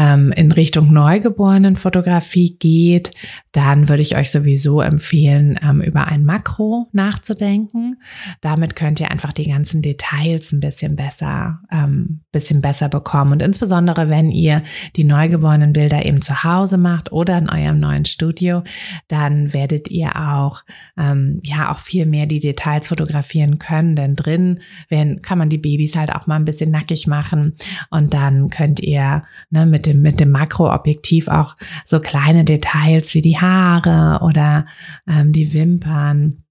ähm, 0.02 0.32
in 0.32 0.52
Richtung 0.52 0.92
Neugeborenenfotografie 0.92 2.58
geht, 2.58 3.12
dann 3.52 3.88
würde 3.88 4.02
ich 4.02 4.16
euch 4.16 4.32
sowieso 4.32 4.82
empfehlen, 4.82 5.60
ähm, 5.62 5.82
über 5.82 6.08
ein 6.08 6.26
Makro 6.26 6.88
nachzudenken. 6.92 7.98
Damit 8.40 8.76
könnt 8.76 9.00
ihr 9.00 9.12
einfach 9.12 9.32
die 9.32 9.48
ganzen 9.48 9.84
Details 9.84 10.54
ein 10.54 10.60
bisschen 10.60 10.96
besser, 10.96 11.60
ähm, 11.72 12.22
bisschen 12.32 12.62
besser 12.62 12.90
bekommen. 12.90 13.34
Und 13.34 13.44
insbesondere, 13.44 14.10
wenn 14.10 14.32
ihr 14.32 14.64
die 14.96 15.04
neugeborenen 15.04 15.74
Bilder 15.74 16.04
eben 16.04 16.22
zu 16.22 16.44
Hause 16.44 16.78
macht 16.78 17.12
oder 17.12 17.38
in 17.38 17.50
eurem 17.50 17.80
neuen 17.80 18.06
Studio, 18.06 18.64
dann 19.08 19.54
werdet 19.54 19.90
ihr 19.92 20.16
auch, 20.16 20.64
ähm, 20.98 21.42
ja, 21.44 21.72
auch 21.72 21.80
viel 21.80 22.08
mehr 22.08 22.26
die 22.26 22.40
Details 22.40 22.88
fotografieren 22.88 23.60
können. 23.60 23.96
Denn 23.96 24.16
drin 24.16 24.62
werden, 24.90 25.22
kann 25.22 25.38
man 25.38 25.50
die 25.50 25.60
Babys 25.60 25.96
halt 25.96 26.12
auch 26.12 26.26
mal 26.26 26.38
ein 26.38 26.46
bisschen 26.46 26.72
nackig 26.72 27.06
machen. 27.06 27.54
Und 27.92 28.16
dann 28.16 28.50
könnt 28.50 28.80
ihr 28.80 29.24
ne, 29.52 29.66
mit 29.66 29.86
dem, 29.86 29.91
mit 29.94 30.20
dem 30.20 30.32
Makroobjektiv 30.32 31.28
auch 31.28 31.56
so 31.86 32.00
kleine 32.00 32.44
Details 32.44 33.14
wie 33.14 33.22
die 33.22 33.40
Haare 33.40 34.24
oder 34.24 34.66
ähm, 35.08 35.32
die 35.32 35.54
Wimpern 35.54 36.44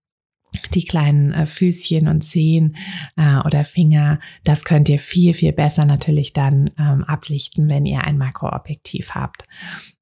die 0.74 0.84
kleinen 0.84 1.32
äh, 1.32 1.46
Füßchen 1.46 2.08
und 2.08 2.22
Zehen 2.22 2.76
äh, 3.16 3.36
oder 3.38 3.64
Finger, 3.64 4.18
das 4.44 4.64
könnt 4.64 4.88
ihr 4.88 4.98
viel, 4.98 5.34
viel 5.34 5.52
besser 5.52 5.84
natürlich 5.84 6.32
dann 6.32 6.70
ähm, 6.78 7.04
ablichten, 7.04 7.70
wenn 7.70 7.86
ihr 7.86 8.04
ein 8.04 8.18
Makroobjektiv 8.18 9.14
habt. 9.14 9.44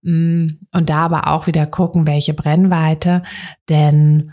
Mm, 0.02 0.48
und 0.72 0.90
da 0.90 0.96
aber 0.98 1.28
auch 1.28 1.46
wieder 1.46 1.66
gucken, 1.66 2.06
welche 2.06 2.34
Brennweite, 2.34 3.22
denn 3.68 4.32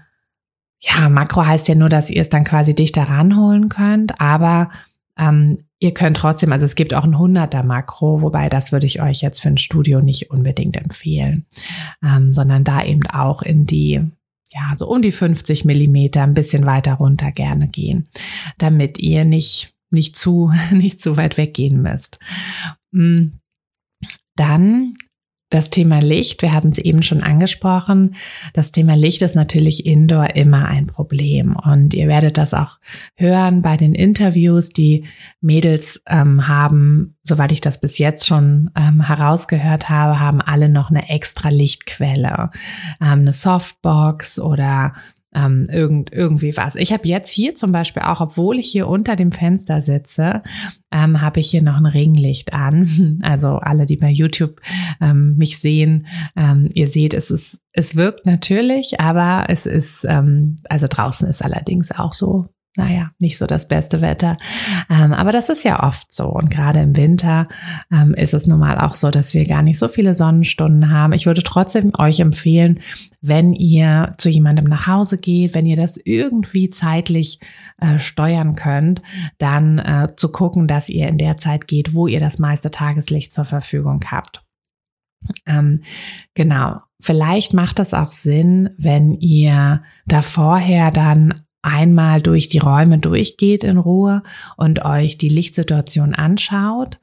ja, 0.80 1.10
Makro 1.10 1.46
heißt 1.46 1.68
ja 1.68 1.76
nur, 1.76 1.89
dass 1.89 2.12
ihr 2.12 2.22
es 2.22 2.30
dann 2.30 2.44
quasi 2.44 2.76
dichter 2.76 3.04
ranholen 3.04 3.70
könnt, 3.70 4.22
aber 4.22 4.70
ähm, 5.18 5.64
Ihr 5.79 5.93
könnt 5.93 6.17
trotzdem, 6.17 6.51
also 6.53 6.65
es 6.65 6.75
gibt 6.75 6.93
auch 6.93 7.03
ein 7.03 7.15
100er 7.15 7.63
Makro, 7.63 8.21
wobei 8.21 8.47
das 8.47 8.71
würde 8.71 8.85
ich 8.85 9.01
euch 9.01 9.21
jetzt 9.21 9.41
für 9.41 9.49
ein 9.49 9.57
Studio 9.57 10.01
nicht 10.01 10.31
unbedingt 10.31 10.77
empfehlen, 10.77 11.45
ähm, 12.03 12.31
sondern 12.31 12.63
da 12.63 12.83
eben 12.83 13.05
auch 13.07 13.41
in 13.41 13.65
die, 13.65 14.01
ja, 14.51 14.73
so 14.77 14.88
um 14.88 15.01
die 15.01 15.11
50 15.11 15.65
Millimeter, 15.65 16.23
ein 16.23 16.33
bisschen 16.33 16.65
weiter 16.65 16.93
runter 16.93 17.31
gerne 17.31 17.67
gehen, 17.67 18.07
damit 18.57 18.99
ihr 18.99 19.25
nicht, 19.25 19.73
nicht 19.89 20.15
zu, 20.15 20.51
nicht 20.71 21.01
zu 21.01 21.17
weit 21.17 21.38
weggehen 21.38 21.81
müsst. 21.81 22.19
Mm, 22.91 23.33
dann 24.38 24.93
das 25.49 25.69
Thema 25.69 25.99
Licht, 25.99 26.41
wir 26.41 26.53
hatten 26.53 26.69
es 26.69 26.79
eben 26.79 27.03
schon 27.03 27.21
angesprochen. 27.21 28.15
Das 28.53 28.71
Thema 28.71 28.95
Licht 28.95 29.21
ist 29.21 29.36
natürlich 29.36 29.86
indoor 29.86 30.36
immer 30.36 30.67
ein 30.67 30.88
Problem. 30.88 31.55
Und 31.55 31.93
ihr 31.93 32.08
werdet 32.08 32.38
das 32.38 32.53
auch 32.53 32.79
hören 33.15 33.62
bei 33.62 33.77
den 33.77 33.93
Interviews. 33.93 34.69
Die 34.69 35.05
Mädels 35.41 36.01
ähm, 36.08 36.47
haben, 36.47 37.15
soweit 37.21 37.51
ich 37.51 37.62
das 37.62 37.79
bis 37.79 37.99
jetzt 37.99 38.25
schon 38.25 38.71
ähm, 38.75 39.05
herausgehört 39.05 39.88
habe, 39.88 40.19
haben 40.19 40.41
alle 40.41 40.69
noch 40.69 40.89
eine 40.89 41.10
extra 41.10 41.49
Lichtquelle. 41.49 42.49
Ähm, 42.99 43.19
eine 43.19 43.34
Softbox 43.34 44.39
oder 44.39 44.93
ähm, 45.36 45.67
irgend, 45.69 46.12
irgendwie 46.13 46.56
was. 46.56 46.76
Ich 46.76 46.93
habe 46.93 47.08
jetzt 47.08 47.32
hier 47.32 47.54
zum 47.54 47.71
Beispiel 47.71 48.04
auch, 48.04 48.21
obwohl 48.21 48.58
ich 48.58 48.69
hier 48.69 48.88
unter 48.88 49.15
dem 49.15 49.32
Fenster 49.32 49.82
sitze, 49.82 50.41
ähm, 50.91 51.21
habe 51.21 51.41
ich 51.41 51.52
hier 51.52 51.62
noch 51.62 51.76
ein 51.76 51.86
Ringlicht 51.86 52.54
an. 52.54 52.86
Also 53.21 53.58
alle, 53.58 53.86
die 53.86 53.98
bei 53.98 54.10
YouTube 54.10 54.62
ähm, 55.02 55.36
mich 55.38 55.60
sehen, 55.60 56.08
ähm, 56.36 56.69
ihr 56.74 56.88
seht, 56.88 57.13
es 57.13 57.32
ist, 57.32 57.60
es 57.71 57.95
wirkt 57.95 58.26
natürlich, 58.26 59.00
aber 59.00 59.45
es 59.50 59.65
ist, 59.65 60.06
ähm, 60.08 60.58
also 60.69 60.86
draußen 60.89 61.28
ist 61.28 61.43
allerdings 61.43 61.91
auch 61.91 62.13
so 62.13 62.48
naja, 62.77 63.11
nicht 63.19 63.38
so 63.38 63.45
das 63.45 63.67
beste 63.67 64.01
Wetter. 64.01 64.38
Ähm, 64.89 65.13
aber 65.13 65.31
das 65.31 65.49
ist 65.49 65.63
ja 65.63 65.83
oft 65.83 66.13
so. 66.13 66.27
Und 66.27 66.49
gerade 66.49 66.79
im 66.79 66.95
Winter 66.97 67.47
ähm, 67.91 68.13
ist 68.13 68.33
es 68.33 68.47
nun 68.47 68.59
mal 68.59 68.79
auch 68.79 68.95
so, 68.95 69.11
dass 69.11 69.33
wir 69.33 69.45
gar 69.45 69.61
nicht 69.61 69.79
so 69.79 69.88
viele 69.88 70.13
Sonnenstunden 70.13 70.89
haben. 70.91 71.13
Ich 71.13 71.25
würde 71.25 71.43
trotzdem 71.43 71.93
euch 71.97 72.19
empfehlen, 72.19 72.79
wenn 73.21 73.53
ihr 73.53 74.13
zu 74.17 74.29
jemandem 74.29 74.65
nach 74.65 74.88
Hause 74.88 75.17
geht, 75.17 75.55
wenn 75.55 75.65
ihr 75.65 75.77
das 75.77 75.97
irgendwie 75.97 76.69
zeitlich 76.69 77.39
äh, 77.79 77.99
steuern 77.99 78.55
könnt, 78.55 79.01
dann 79.38 79.79
äh, 79.79 80.07
zu 80.15 80.31
gucken, 80.31 80.67
dass 80.67 80.89
ihr 80.89 81.07
in 81.07 81.17
der 81.17 81.38
Zeit 81.38 81.67
geht, 81.67 81.93
wo 81.93 82.07
ihr 82.07 82.19
das 82.19 82.39
meiste 82.39 82.71
Tageslicht 82.71 83.33
zur 83.33 83.45
Verfügung 83.45 84.01
habt. 84.11 84.43
Ähm, 85.45 85.81
genau. 86.33 86.81
Vielleicht 87.01 87.53
macht 87.53 87.79
es 87.79 87.93
auch 87.93 88.11
Sinn, 88.11 88.69
wenn 88.77 89.13
ihr 89.13 89.83
da 90.05 90.21
vorher 90.21 90.91
dann 90.91 91.44
einmal 91.65 92.21
durch 92.21 92.47
die 92.47 92.60
Räume 92.60 92.99
durchgeht 92.99 93.63
in 93.63 93.78
Ruhe 93.78 94.23
und 94.56 94.86
euch 94.86 95.17
die 95.17 95.30
Lichtsituation 95.30 96.13
anschaut. 96.13 96.99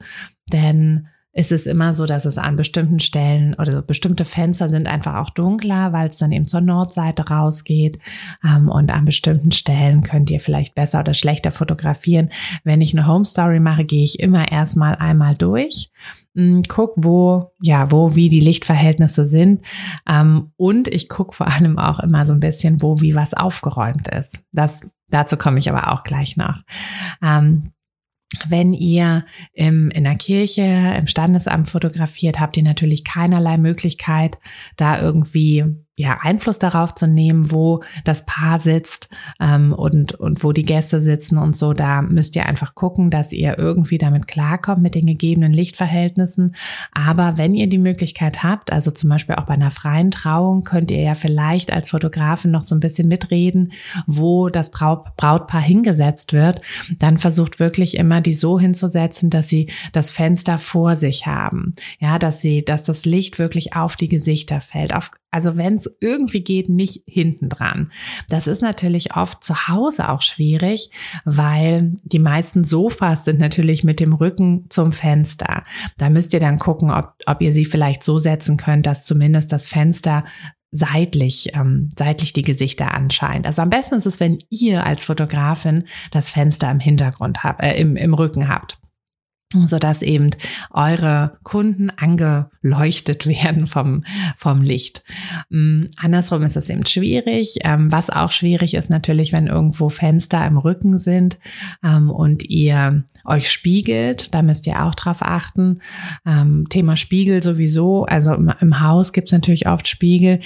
Denn 0.51 1.07
es 1.33 1.51
ist 1.51 1.65
immer 1.65 1.95
so, 1.95 2.05
dass 2.05 2.25
es 2.25 2.37
an 2.37 2.55
bestimmten 2.55 2.99
Stellen 2.99 3.55
oder 3.55 3.73
so 3.73 3.81
bestimmte 3.81 4.23
Fenster 4.23 4.69
sind 4.69 4.87
einfach 4.87 5.15
auch 5.15 5.31
dunkler, 5.31 5.91
weil 5.91 6.09
es 6.09 6.17
dann 6.17 6.31
eben 6.31 6.45
zur 6.45 6.61
Nordseite 6.61 7.27
rausgeht. 7.27 7.97
Ähm, 8.45 8.69
und 8.69 8.93
an 8.93 9.05
bestimmten 9.05 9.51
Stellen 9.51 10.03
könnt 10.03 10.29
ihr 10.29 10.39
vielleicht 10.39 10.75
besser 10.75 10.99
oder 10.99 11.15
schlechter 11.15 11.51
fotografieren. 11.51 12.29
Wenn 12.63 12.81
ich 12.81 12.95
eine 12.95 13.07
Home 13.07 13.25
Story 13.25 13.59
mache, 13.59 13.83
gehe 13.83 14.03
ich 14.03 14.19
immer 14.19 14.51
erstmal 14.51 14.95
einmal 14.95 15.35
durch 15.35 15.89
hm, 16.35 16.63
guck, 16.67 16.93
wo, 16.95 17.51
ja, 17.61 17.91
wo, 17.91 18.15
wie 18.15 18.29
die 18.29 18.39
Lichtverhältnisse 18.39 19.25
sind. 19.25 19.63
Ähm, 20.07 20.51
und 20.57 20.87
ich 20.87 21.09
gucke 21.09 21.35
vor 21.35 21.47
allem 21.47 21.77
auch 21.77 21.99
immer 21.99 22.25
so 22.25 22.33
ein 22.33 22.39
bisschen, 22.39 22.81
wo, 22.81 23.01
wie 23.01 23.15
was 23.15 23.33
aufgeräumt 23.33 24.07
ist. 24.07 24.39
Das, 24.51 24.81
dazu 25.09 25.37
komme 25.37 25.59
ich 25.59 25.69
aber 25.69 25.91
auch 25.91 26.03
gleich 26.03 26.37
noch. 26.37 26.61
Ähm, 27.21 27.72
wenn 28.47 28.73
ihr 28.73 29.25
im, 29.53 29.89
in 29.91 30.03
der 30.03 30.15
Kirche, 30.15 30.61
im 30.97 31.07
Standesamt 31.07 31.69
fotografiert, 31.69 32.39
habt 32.39 32.57
ihr 32.57 32.63
natürlich 32.63 33.03
keinerlei 33.03 33.57
Möglichkeit, 33.57 34.37
da 34.77 35.01
irgendwie 35.01 35.65
ja, 35.95 36.17
Einfluss 36.21 36.57
darauf 36.57 36.95
zu 36.95 37.07
nehmen, 37.07 37.51
wo 37.51 37.83
das 38.03 38.25
Paar 38.25 38.59
sitzt 38.59 39.09
ähm, 39.39 39.73
und, 39.73 40.13
und 40.13 40.43
wo 40.43 40.51
die 40.51 40.63
Gäste 40.63 41.01
sitzen 41.01 41.37
und 41.37 41.55
so. 41.55 41.73
Da 41.73 42.01
müsst 42.01 42.35
ihr 42.35 42.47
einfach 42.47 42.73
gucken, 42.73 43.11
dass 43.11 43.31
ihr 43.31 43.59
irgendwie 43.59 43.99
damit 43.99 44.25
klarkommt 44.25 44.81
mit 44.81 44.95
den 44.95 45.05
gegebenen 45.05 45.53
Lichtverhältnissen. 45.53 46.55
Aber 46.93 47.37
wenn 47.37 47.53
ihr 47.53 47.67
die 47.67 47.77
Möglichkeit 47.77 48.41
habt, 48.41 48.71
also 48.71 48.89
zum 48.89 49.11
Beispiel 49.11 49.35
auch 49.35 49.45
bei 49.45 49.53
einer 49.53 49.69
freien 49.69 50.09
Trauung, 50.09 50.63
könnt 50.63 50.89
ihr 50.89 51.01
ja 51.01 51.13
vielleicht 51.13 51.71
als 51.71 51.91
Fotografin 51.91 52.49
noch 52.49 52.63
so 52.63 52.73
ein 52.73 52.79
bisschen 52.79 53.07
mitreden, 53.07 53.71
wo 54.07 54.49
das 54.49 54.71
Brautpaar 54.71 55.61
hingesetzt 55.61 56.33
wird. 56.33 56.61
Dann 56.97 57.19
versucht 57.19 57.59
wirklich 57.59 57.97
immer, 57.97 58.19
die 58.19 58.33
so 58.33 58.59
hinzusetzen, 58.59 59.29
dass 59.29 59.47
sie 59.47 59.69
das 59.91 60.09
Fenster 60.09 60.57
vor 60.57 60.95
sich 60.95 61.27
haben. 61.27 61.75
Ja, 61.99 62.17
dass 62.17 62.41
sie, 62.41 62.65
dass 62.65 62.83
das 62.83 63.05
Licht 63.05 63.37
wirklich 63.37 63.75
auf 63.75 63.95
die 63.95 64.07
Gesichter 64.07 64.59
fällt, 64.59 64.95
auf 64.95 65.11
also 65.33 65.57
wenn 65.57 65.75
es 65.75 65.89
irgendwie 65.99 66.43
geht, 66.43 66.69
nicht 66.69 67.03
hinten 67.07 67.49
dran. 67.49 67.91
Das 68.29 68.45
ist 68.45 68.61
natürlich 68.61 69.15
oft 69.15 69.43
zu 69.43 69.67
Hause 69.67 70.09
auch 70.09 70.21
schwierig, 70.21 70.91
weil 71.25 71.95
die 72.03 72.19
meisten 72.19 72.63
Sofas 72.63 73.25
sind 73.25 73.39
natürlich 73.39 73.83
mit 73.83 73.99
dem 73.99 74.13
Rücken 74.13 74.65
zum 74.69 74.91
Fenster. 74.91 75.63
Da 75.97 76.09
müsst 76.09 76.33
ihr 76.33 76.39
dann 76.39 76.59
gucken, 76.59 76.91
ob, 76.91 77.15
ob 77.25 77.41
ihr 77.41 77.51
sie 77.51 77.65
vielleicht 77.65 78.03
so 78.03 78.19
setzen 78.19 78.57
könnt, 78.57 78.85
dass 78.85 79.05
zumindest 79.05 79.51
das 79.51 79.65
Fenster 79.65 80.23
seitlich, 80.71 81.55
ähm, 81.55 81.91
seitlich 81.97 82.33
die 82.33 82.41
Gesichter 82.43 82.93
anscheint. 82.93 83.45
Also 83.45 83.61
am 83.61 83.69
besten 83.69 83.95
ist 83.95 84.05
es, 84.05 84.19
wenn 84.19 84.37
ihr 84.49 84.85
als 84.85 85.03
Fotografin 85.03 85.85
das 86.11 86.29
Fenster 86.29 86.69
im 86.69 86.79
Hintergrund 86.79 87.43
habt, 87.43 87.61
äh, 87.61 87.75
im, 87.79 87.95
im 87.95 88.13
Rücken 88.13 88.49
habt 88.49 88.77
so 89.53 89.79
dass 89.79 90.01
eben 90.01 90.31
eure 90.71 91.37
Kunden 91.43 91.89
angeleuchtet 91.89 93.25
werden 93.27 93.67
vom, 93.67 94.03
vom 94.37 94.61
Licht. 94.61 95.03
Ähm, 95.51 95.89
andersrum 95.97 96.43
ist 96.43 96.57
es 96.57 96.69
eben 96.69 96.85
schwierig. 96.85 97.59
Ähm, 97.63 97.91
was 97.91 98.09
auch 98.09 98.31
schwierig 98.31 98.73
ist 98.73 98.89
natürlich, 98.89 99.31
wenn 99.33 99.47
irgendwo 99.47 99.89
Fenster 99.89 100.45
im 100.45 100.57
Rücken 100.57 100.97
sind 100.97 101.37
ähm, 101.83 102.09
und 102.09 102.43
ihr 102.49 103.03
euch 103.25 103.51
spiegelt. 103.51 104.33
Da 104.33 104.41
müsst 104.41 104.67
ihr 104.67 104.83
auch 104.83 104.95
drauf 104.95 105.17
achten. 105.21 105.81
Ähm, 106.25 106.65
Thema 106.69 106.95
Spiegel 106.95 107.43
sowieso. 107.43 108.05
Also 108.05 108.33
im, 108.33 108.51
im 108.59 108.79
Haus 108.81 109.13
gibt 109.13 109.27
es 109.27 109.33
natürlich 109.33 109.67
oft 109.67 109.87
Spiegel 109.87 110.39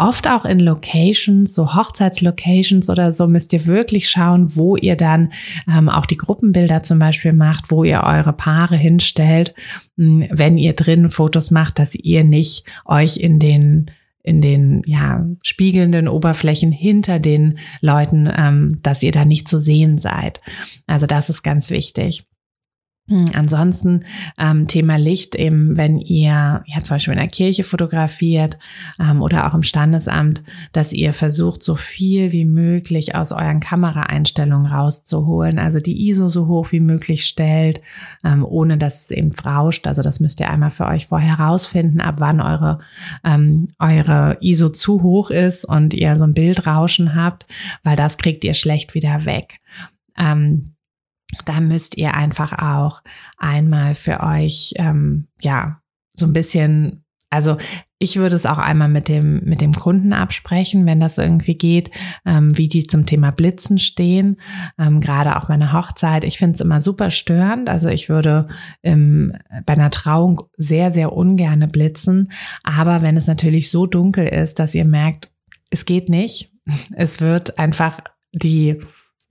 oft 0.00 0.26
auch 0.28 0.44
in 0.44 0.58
Locations, 0.58 1.54
so 1.54 1.74
Hochzeitslocations 1.74 2.88
oder 2.88 3.12
so, 3.12 3.26
müsst 3.26 3.52
ihr 3.52 3.66
wirklich 3.66 4.08
schauen, 4.08 4.56
wo 4.56 4.76
ihr 4.76 4.96
dann 4.96 5.32
ähm, 5.68 5.88
auch 5.88 6.06
die 6.06 6.16
Gruppenbilder 6.16 6.82
zum 6.82 6.98
Beispiel 6.98 7.32
macht, 7.32 7.70
wo 7.70 7.84
ihr 7.84 8.02
eure 8.02 8.32
Paare 8.32 8.76
hinstellt, 8.76 9.54
hm, 9.96 10.26
wenn 10.30 10.58
ihr 10.58 10.72
drin 10.72 11.10
Fotos 11.10 11.50
macht, 11.50 11.78
dass 11.78 11.94
ihr 11.94 12.24
nicht 12.24 12.64
euch 12.84 13.18
in 13.18 13.38
den 13.38 13.90
in 14.22 14.42
den 14.42 14.82
ja 14.84 15.26
spiegelnden 15.42 16.06
Oberflächen 16.06 16.72
hinter 16.72 17.18
den 17.18 17.58
Leuten, 17.80 18.30
ähm, 18.36 18.68
dass 18.82 19.02
ihr 19.02 19.12
da 19.12 19.24
nicht 19.24 19.48
zu 19.48 19.58
sehen 19.58 19.98
seid. 19.98 20.40
Also 20.86 21.06
das 21.06 21.30
ist 21.30 21.42
ganz 21.42 21.70
wichtig. 21.70 22.26
Hm, 23.10 23.24
ansonsten 23.34 24.04
ähm, 24.38 24.68
Thema 24.68 24.94
Licht, 24.94 25.34
eben 25.34 25.76
wenn 25.76 25.98
ihr 25.98 26.62
ja 26.64 26.82
zum 26.84 26.94
Beispiel 26.94 27.14
in 27.14 27.18
der 27.18 27.28
Kirche 27.28 27.64
fotografiert 27.64 28.56
ähm, 29.00 29.20
oder 29.20 29.48
auch 29.48 29.54
im 29.54 29.64
Standesamt, 29.64 30.44
dass 30.72 30.92
ihr 30.92 31.12
versucht, 31.12 31.64
so 31.64 31.74
viel 31.74 32.30
wie 32.30 32.44
möglich 32.44 33.16
aus 33.16 33.32
euren 33.32 33.58
Kameraeinstellungen 33.58 34.70
rauszuholen, 34.70 35.58
also 35.58 35.80
die 35.80 36.08
ISO 36.08 36.28
so 36.28 36.46
hoch 36.46 36.70
wie 36.70 36.78
möglich 36.78 37.26
stellt, 37.26 37.80
ähm, 38.22 38.44
ohne 38.44 38.78
dass 38.78 39.06
es 39.06 39.10
eben 39.10 39.32
rauscht. 39.44 39.88
Also 39.88 40.02
das 40.02 40.20
müsst 40.20 40.38
ihr 40.38 40.48
einmal 40.48 40.70
für 40.70 40.86
euch 40.86 41.08
vorher 41.08 41.38
herausfinden, 41.38 42.00
ab 42.00 42.16
wann 42.18 42.40
eure, 42.40 42.78
ähm, 43.24 43.66
eure 43.80 44.38
ISO 44.40 44.68
zu 44.68 45.02
hoch 45.02 45.30
ist 45.30 45.64
und 45.64 45.94
ihr 45.94 46.14
so 46.14 46.22
ein 46.22 46.34
Bildrauschen 46.34 47.16
habt, 47.16 47.46
weil 47.82 47.96
das 47.96 48.18
kriegt 48.18 48.44
ihr 48.44 48.54
schlecht 48.54 48.94
wieder 48.94 49.24
weg. 49.24 49.58
Ähm, 50.16 50.74
da 51.44 51.60
müsst 51.60 51.96
ihr 51.96 52.14
einfach 52.14 52.58
auch 52.58 53.02
einmal 53.38 53.94
für 53.94 54.20
euch, 54.20 54.74
ähm, 54.76 55.28
ja, 55.40 55.80
so 56.14 56.26
ein 56.26 56.32
bisschen, 56.32 57.04
also 57.30 57.56
ich 58.02 58.16
würde 58.16 58.34
es 58.34 58.46
auch 58.46 58.58
einmal 58.58 58.88
mit 58.88 59.08
dem, 59.08 59.44
mit 59.44 59.60
dem 59.60 59.72
Kunden 59.72 60.12
absprechen, 60.14 60.86
wenn 60.86 61.00
das 61.00 61.18
irgendwie 61.18 61.54
geht, 61.54 61.90
ähm, 62.24 62.56
wie 62.56 62.66
die 62.66 62.86
zum 62.86 63.04
Thema 63.04 63.30
Blitzen 63.30 63.78
stehen. 63.78 64.40
Ähm, 64.78 65.00
gerade 65.00 65.36
auch 65.36 65.46
bei 65.46 65.54
einer 65.54 65.74
Hochzeit. 65.74 66.24
Ich 66.24 66.38
finde 66.38 66.54
es 66.54 66.62
immer 66.62 66.80
super 66.80 67.10
störend. 67.10 67.68
Also 67.68 67.90
ich 67.90 68.08
würde 68.08 68.48
ähm, 68.82 69.34
bei 69.66 69.74
einer 69.74 69.90
Trauung 69.90 70.42
sehr, 70.56 70.90
sehr 70.90 71.12
ungerne 71.12 71.68
blitzen. 71.68 72.32
Aber 72.62 73.02
wenn 73.02 73.18
es 73.18 73.26
natürlich 73.26 73.70
so 73.70 73.86
dunkel 73.86 74.26
ist, 74.26 74.58
dass 74.58 74.74
ihr 74.74 74.86
merkt, 74.86 75.30
es 75.68 75.84
geht 75.84 76.08
nicht, 76.08 76.52
es 76.96 77.20
wird 77.20 77.58
einfach 77.58 78.00
die 78.32 78.80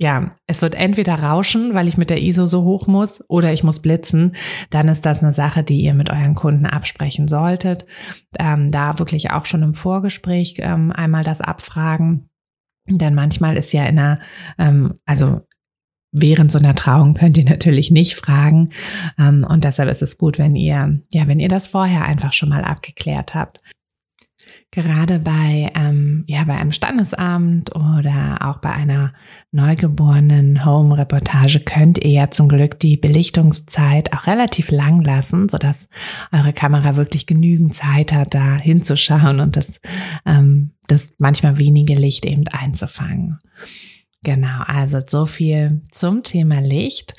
ja, 0.01 0.31
es 0.47 0.61
wird 0.61 0.75
entweder 0.75 1.15
rauschen, 1.15 1.73
weil 1.73 1.89
ich 1.89 1.97
mit 1.97 2.09
der 2.09 2.21
ISO 2.21 2.45
so 2.45 2.63
hoch 2.63 2.87
muss, 2.87 3.21
oder 3.27 3.51
ich 3.51 3.65
muss 3.65 3.81
blitzen. 3.81 4.33
Dann 4.69 4.87
ist 4.87 5.05
das 5.05 5.21
eine 5.21 5.33
Sache, 5.33 5.61
die 5.61 5.81
ihr 5.81 5.93
mit 5.93 6.09
euren 6.09 6.35
Kunden 6.35 6.65
absprechen 6.65 7.27
solltet. 7.27 7.85
Ähm, 8.39 8.71
da 8.71 8.97
wirklich 8.97 9.31
auch 9.31 9.45
schon 9.45 9.61
im 9.61 9.73
Vorgespräch 9.73 10.55
ähm, 10.59 10.93
einmal 10.93 11.25
das 11.25 11.41
abfragen. 11.41 12.29
Denn 12.87 13.13
manchmal 13.13 13.57
ist 13.57 13.73
ja 13.73 13.85
in 13.85 13.99
einer, 13.99 14.19
ähm, 14.57 14.95
also 15.05 15.41
während 16.13 16.49
so 16.49 16.59
einer 16.59 16.75
Trauung 16.75 17.13
könnt 17.13 17.37
ihr 17.37 17.45
natürlich 17.45 17.91
nicht 17.91 18.15
fragen. 18.15 18.69
Ähm, 19.19 19.45
und 19.47 19.65
deshalb 19.65 19.89
ist 19.89 20.01
es 20.01 20.17
gut, 20.17 20.39
wenn 20.39 20.55
ihr, 20.55 21.01
ja, 21.11 21.27
wenn 21.27 21.41
ihr 21.41 21.49
das 21.49 21.67
vorher 21.67 22.05
einfach 22.05 22.31
schon 22.31 22.49
mal 22.49 22.63
abgeklärt 22.63 23.35
habt. 23.35 23.59
Gerade 24.71 25.17
bei, 25.17 25.71
ähm, 25.73 26.23
ja, 26.27 26.43
bei 26.43 26.55
einem 26.55 26.71
Standesamt 26.71 27.75
oder 27.75 28.37
auch 28.41 28.59
bei 28.59 28.69
einer 28.69 29.13
neugeborenen 29.51 30.63
Home-Reportage 30.63 31.61
könnt 31.61 31.97
ihr 31.97 32.11
ja 32.11 32.29
zum 32.29 32.47
Glück 32.49 32.79
die 32.79 32.95
Belichtungszeit 32.95 34.13
auch 34.13 34.27
relativ 34.27 34.69
lang 34.69 35.01
lassen, 35.01 35.49
sodass 35.49 35.89
eure 36.31 36.53
Kamera 36.53 36.95
wirklich 36.95 37.25
genügend 37.25 37.73
Zeit 37.73 38.13
hat, 38.13 38.35
da 38.35 38.57
hinzuschauen 38.57 39.39
und 39.39 39.55
das, 39.55 39.81
ähm, 40.27 40.75
das 40.87 41.15
manchmal 41.17 41.57
wenige 41.57 41.95
Licht 41.95 42.23
eben 42.25 42.47
einzufangen. 42.49 43.39
Genau, 44.23 44.63
also 44.65 44.99
so 45.07 45.25
viel 45.25 45.81
zum 45.91 46.23
Thema 46.23 46.59
Licht. 46.59 47.13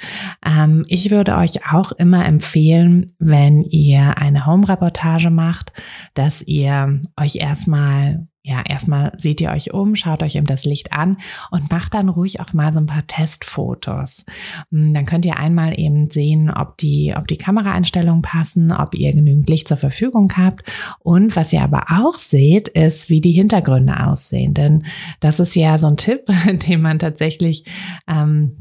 Ähm, 0.44 0.84
ich 0.86 1.10
würde 1.10 1.36
euch 1.36 1.72
auch 1.72 1.92
immer 1.92 2.26
empfehlen, 2.26 3.14
wenn 3.18 3.62
ihr 3.62 4.18
eine 4.18 4.44
Home-Reportage 4.44 5.30
macht, 5.30 5.72
dass 6.12 6.42
ihr 6.42 7.00
euch 7.18 7.36
erstmal 7.36 8.28
ja, 8.42 8.62
erstmal 8.66 9.12
seht 9.18 9.42
ihr 9.42 9.50
euch 9.50 9.74
um, 9.74 9.94
schaut 9.96 10.22
euch 10.22 10.34
eben 10.34 10.46
das 10.46 10.64
Licht 10.64 10.92
an 10.92 11.18
und 11.50 11.70
macht 11.70 11.92
dann 11.92 12.08
ruhig 12.08 12.40
auch 12.40 12.54
mal 12.54 12.72
so 12.72 12.78
ein 12.78 12.86
paar 12.86 13.06
Testfotos. 13.06 14.24
Hm, 14.70 14.94
dann 14.94 15.04
könnt 15.04 15.26
ihr 15.26 15.36
einmal 15.36 15.78
eben 15.78 16.08
sehen, 16.08 16.50
ob 16.50 16.78
die, 16.78 17.12
ob 17.14 17.28
die 17.28 17.36
Kameraeinstellungen 17.36 18.22
passen, 18.22 18.72
ob 18.72 18.94
ihr 18.94 19.12
genügend 19.12 19.48
Licht 19.50 19.68
zur 19.68 19.76
Verfügung 19.76 20.32
habt. 20.38 20.62
Und 21.00 21.36
was 21.36 21.52
ihr 21.52 21.60
aber 21.60 21.84
auch 21.90 22.14
seht, 22.14 22.68
ist, 22.68 23.10
wie 23.10 23.20
die 23.20 23.32
Hintergründe 23.32 24.06
aussehen. 24.06 24.54
Denn 24.54 24.84
das 25.20 25.38
ist 25.38 25.54
ja 25.54 25.76
so 25.76 25.88
ein 25.88 25.98
Tipp, 25.98 26.22
den 26.68 26.80
man 26.80 26.98
tatsächlich 26.98 27.64
ähm, 28.08 28.59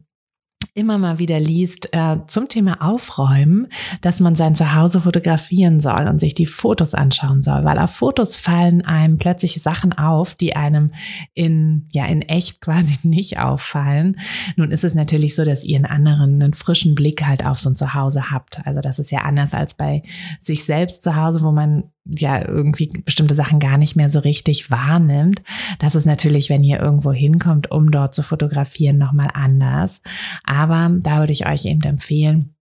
immer 0.80 0.98
mal 0.98 1.20
wieder 1.20 1.40
liest 1.40 1.94
äh, 1.94 2.18
zum 2.28 2.48
Thema 2.48 2.82
Aufräumen, 2.82 3.68
dass 4.02 4.20
man 4.20 4.36
sein 4.36 4.56
Zuhause 4.56 5.02
fotografieren 5.02 5.80
soll 5.82 6.08
und 6.08 6.20
sich 6.20 6.34
die 6.34 6.46
Fotos 6.46 6.94
anschauen 6.94 7.42
soll, 7.42 7.66
weil 7.66 7.78
auf 7.78 7.92
Fotos 7.92 8.36
fallen 8.36 8.84
einem 8.84 9.18
plötzlich 9.18 9.62
Sachen 9.62 9.94
auf, 9.94 10.36
die 10.36 10.56
einem 10.56 10.94
in 11.34 11.88
ja 11.92 12.06
in 12.06 12.22
echt 12.22 12.62
quasi 12.70 13.08
nicht 13.08 13.40
auffallen. 13.40 14.18
Nun 14.56 14.72
ist 14.72 14.84
es 14.84 14.96
natürlich 14.96 15.36
so, 15.36 15.44
dass 15.44 15.64
ihr 15.64 15.76
einen 15.76 15.86
anderen, 15.86 16.42
einen 16.42 16.54
frischen 16.54 16.96
Blick 16.96 17.26
halt 17.26 17.46
auf 17.46 17.60
so 17.60 17.70
ein 17.70 17.76
Zuhause 17.76 18.32
habt. 18.32 18.66
Also 18.66 18.80
das 18.80 19.00
ist 19.00 19.12
ja 19.12 19.20
anders 19.20 19.54
als 19.54 19.74
bei 19.74 20.04
sich 20.40 20.64
selbst 20.64 21.04
zu 21.04 21.16
Hause, 21.16 21.42
wo 21.42 21.52
man 21.52 21.84
ja 22.18 22.48
irgendwie 22.48 22.88
bestimmte 23.06 23.36
Sachen 23.36 23.60
gar 23.60 23.78
nicht 23.78 23.96
mehr 23.96 24.10
so 24.10 24.20
richtig 24.20 24.72
wahrnimmt. 24.72 25.42
Das 25.80 25.96
ist 25.96 26.06
natürlich, 26.06 26.50
wenn 26.50 26.64
ihr 26.64 26.80
irgendwo 26.80 27.12
hinkommt, 27.12 27.72
um 27.72 27.92
dort 27.92 28.16
zu 28.16 28.24
fotografieren, 28.24 28.98
nochmal 28.98 29.30
anders. 29.34 30.02
Aber 30.44 30.92
da 31.02 31.20
würde 31.20 31.34
ich 31.34 31.48
euch 31.48 31.66
eben 31.66 31.84
empfehlen, 31.84 32.56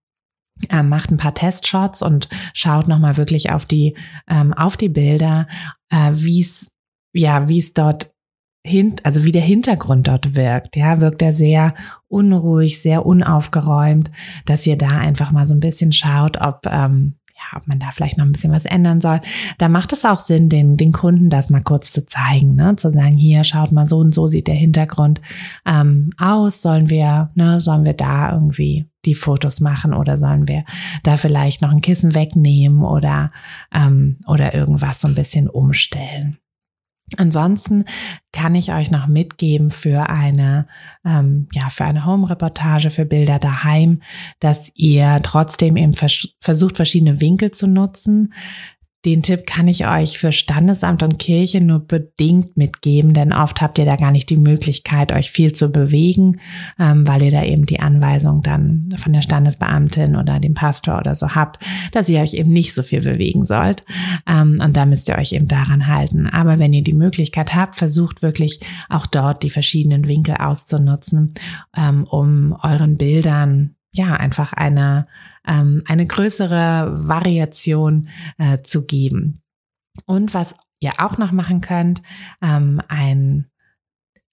äh, 0.70 0.82
macht 0.82 1.10
ein 1.10 1.16
paar 1.16 1.34
Testshots 1.34 2.02
und 2.02 2.28
schaut 2.52 2.88
nochmal 2.88 3.16
wirklich 3.16 3.50
auf 3.50 3.64
die, 3.64 3.96
ähm, 4.28 4.52
auf 4.52 4.76
die 4.76 4.88
Bilder, 4.88 5.46
äh, 5.90 6.10
wie 6.14 6.40
es, 6.40 6.70
ja, 7.14 7.48
wie 7.48 7.58
es 7.58 7.74
dort 7.74 8.12
hin, 8.66 8.96
also 9.04 9.24
wie 9.24 9.32
der 9.32 9.42
Hintergrund 9.42 10.08
dort 10.08 10.36
wirkt. 10.36 10.76
Ja, 10.76 11.00
wirkt 11.00 11.22
er 11.22 11.32
sehr 11.32 11.74
unruhig, 12.08 12.82
sehr 12.82 13.06
unaufgeräumt, 13.06 14.10
dass 14.46 14.66
ihr 14.66 14.76
da 14.76 14.88
einfach 14.88 15.32
mal 15.32 15.46
so 15.46 15.54
ein 15.54 15.60
bisschen 15.60 15.92
schaut, 15.92 16.38
ob, 16.40 16.66
ähm, 16.66 17.17
ob 17.56 17.66
man 17.66 17.78
da 17.78 17.90
vielleicht 17.90 18.18
noch 18.18 18.24
ein 18.24 18.32
bisschen 18.32 18.52
was 18.52 18.64
ändern 18.64 19.00
soll. 19.00 19.20
Da 19.58 19.68
macht 19.68 19.92
es 19.92 20.04
auch 20.04 20.20
Sinn, 20.20 20.48
den, 20.48 20.76
den 20.76 20.92
Kunden 20.92 21.30
das 21.30 21.50
mal 21.50 21.62
kurz 21.62 21.92
zu 21.92 22.06
zeigen, 22.06 22.54
ne? 22.54 22.76
zu 22.76 22.92
sagen, 22.92 23.16
hier 23.16 23.44
schaut 23.44 23.72
mal 23.72 23.88
so 23.88 23.98
und 23.98 24.14
so 24.14 24.26
sieht 24.26 24.46
der 24.46 24.54
Hintergrund 24.54 25.20
ähm, 25.66 26.10
aus. 26.18 26.62
Sollen 26.62 26.90
wir, 26.90 27.30
ne, 27.34 27.60
sollen 27.60 27.84
wir 27.84 27.94
da 27.94 28.32
irgendwie 28.32 28.88
die 29.04 29.14
Fotos 29.14 29.60
machen 29.60 29.94
oder 29.94 30.18
sollen 30.18 30.48
wir 30.48 30.64
da 31.02 31.16
vielleicht 31.16 31.62
noch 31.62 31.70
ein 31.70 31.80
Kissen 31.80 32.14
wegnehmen 32.14 32.82
oder 32.82 33.32
ähm, 33.72 34.18
oder 34.26 34.54
irgendwas 34.54 35.00
so 35.00 35.08
ein 35.08 35.14
bisschen 35.14 35.48
umstellen? 35.48 36.38
Ansonsten 37.16 37.84
kann 38.32 38.54
ich 38.54 38.72
euch 38.72 38.90
noch 38.90 39.06
mitgeben 39.06 39.70
für 39.70 40.10
eine, 40.10 40.66
ähm, 41.04 41.48
ja, 41.52 41.70
für 41.70 41.84
eine 41.84 42.04
Home-Reportage, 42.04 42.90
für 42.90 43.06
Bilder 43.06 43.38
daheim, 43.38 44.02
dass 44.40 44.70
ihr 44.74 45.20
trotzdem 45.22 45.76
eben 45.76 45.94
vers 45.94 46.28
versucht, 46.40 46.76
verschiedene 46.76 47.20
Winkel 47.20 47.50
zu 47.50 47.66
nutzen. 47.66 48.34
Den 49.04 49.22
Tipp 49.22 49.46
kann 49.46 49.68
ich 49.68 49.86
euch 49.86 50.18
für 50.18 50.32
Standesamt 50.32 51.04
und 51.04 51.20
Kirche 51.20 51.60
nur 51.60 51.78
bedingt 51.78 52.56
mitgeben, 52.56 53.14
denn 53.14 53.32
oft 53.32 53.60
habt 53.60 53.78
ihr 53.78 53.84
da 53.84 53.94
gar 53.94 54.10
nicht 54.10 54.28
die 54.28 54.36
Möglichkeit, 54.36 55.12
euch 55.12 55.30
viel 55.30 55.52
zu 55.52 55.68
bewegen, 55.68 56.40
ähm, 56.80 57.06
weil 57.06 57.22
ihr 57.22 57.30
da 57.30 57.44
eben 57.44 57.64
die 57.64 57.78
Anweisung 57.78 58.42
dann 58.42 58.88
von 58.98 59.12
der 59.12 59.22
Standesbeamtin 59.22 60.16
oder 60.16 60.40
dem 60.40 60.54
Pastor 60.54 60.98
oder 60.98 61.14
so 61.14 61.28
habt, 61.28 61.64
dass 61.92 62.08
ihr 62.08 62.20
euch 62.20 62.34
eben 62.34 62.52
nicht 62.52 62.74
so 62.74 62.82
viel 62.82 63.02
bewegen 63.02 63.44
sollt. 63.44 63.84
Ähm, 64.28 64.56
und 64.60 64.76
da 64.76 64.84
müsst 64.84 65.08
ihr 65.08 65.16
euch 65.16 65.32
eben 65.32 65.46
daran 65.46 65.86
halten. 65.86 66.26
Aber 66.26 66.58
wenn 66.58 66.72
ihr 66.72 66.82
die 66.82 66.92
Möglichkeit 66.92 67.54
habt, 67.54 67.76
versucht 67.76 68.20
wirklich 68.20 68.58
auch 68.88 69.06
dort 69.06 69.44
die 69.44 69.50
verschiedenen 69.50 70.08
Winkel 70.08 70.34
auszunutzen, 70.34 71.34
ähm, 71.76 72.02
um 72.02 72.56
euren 72.64 72.96
Bildern 72.96 73.76
ja, 73.94 74.14
einfach 74.14 74.52
eine, 74.52 75.06
ähm, 75.46 75.82
eine 75.86 76.06
größere 76.06 77.08
Variation 77.08 78.08
äh, 78.38 78.58
zu 78.62 78.86
geben. 78.86 79.40
Und 80.06 80.34
was 80.34 80.54
ihr 80.80 80.92
auch 80.98 81.18
noch 81.18 81.32
machen 81.32 81.60
könnt, 81.60 82.02
ähm, 82.42 82.80
ein, 82.88 83.46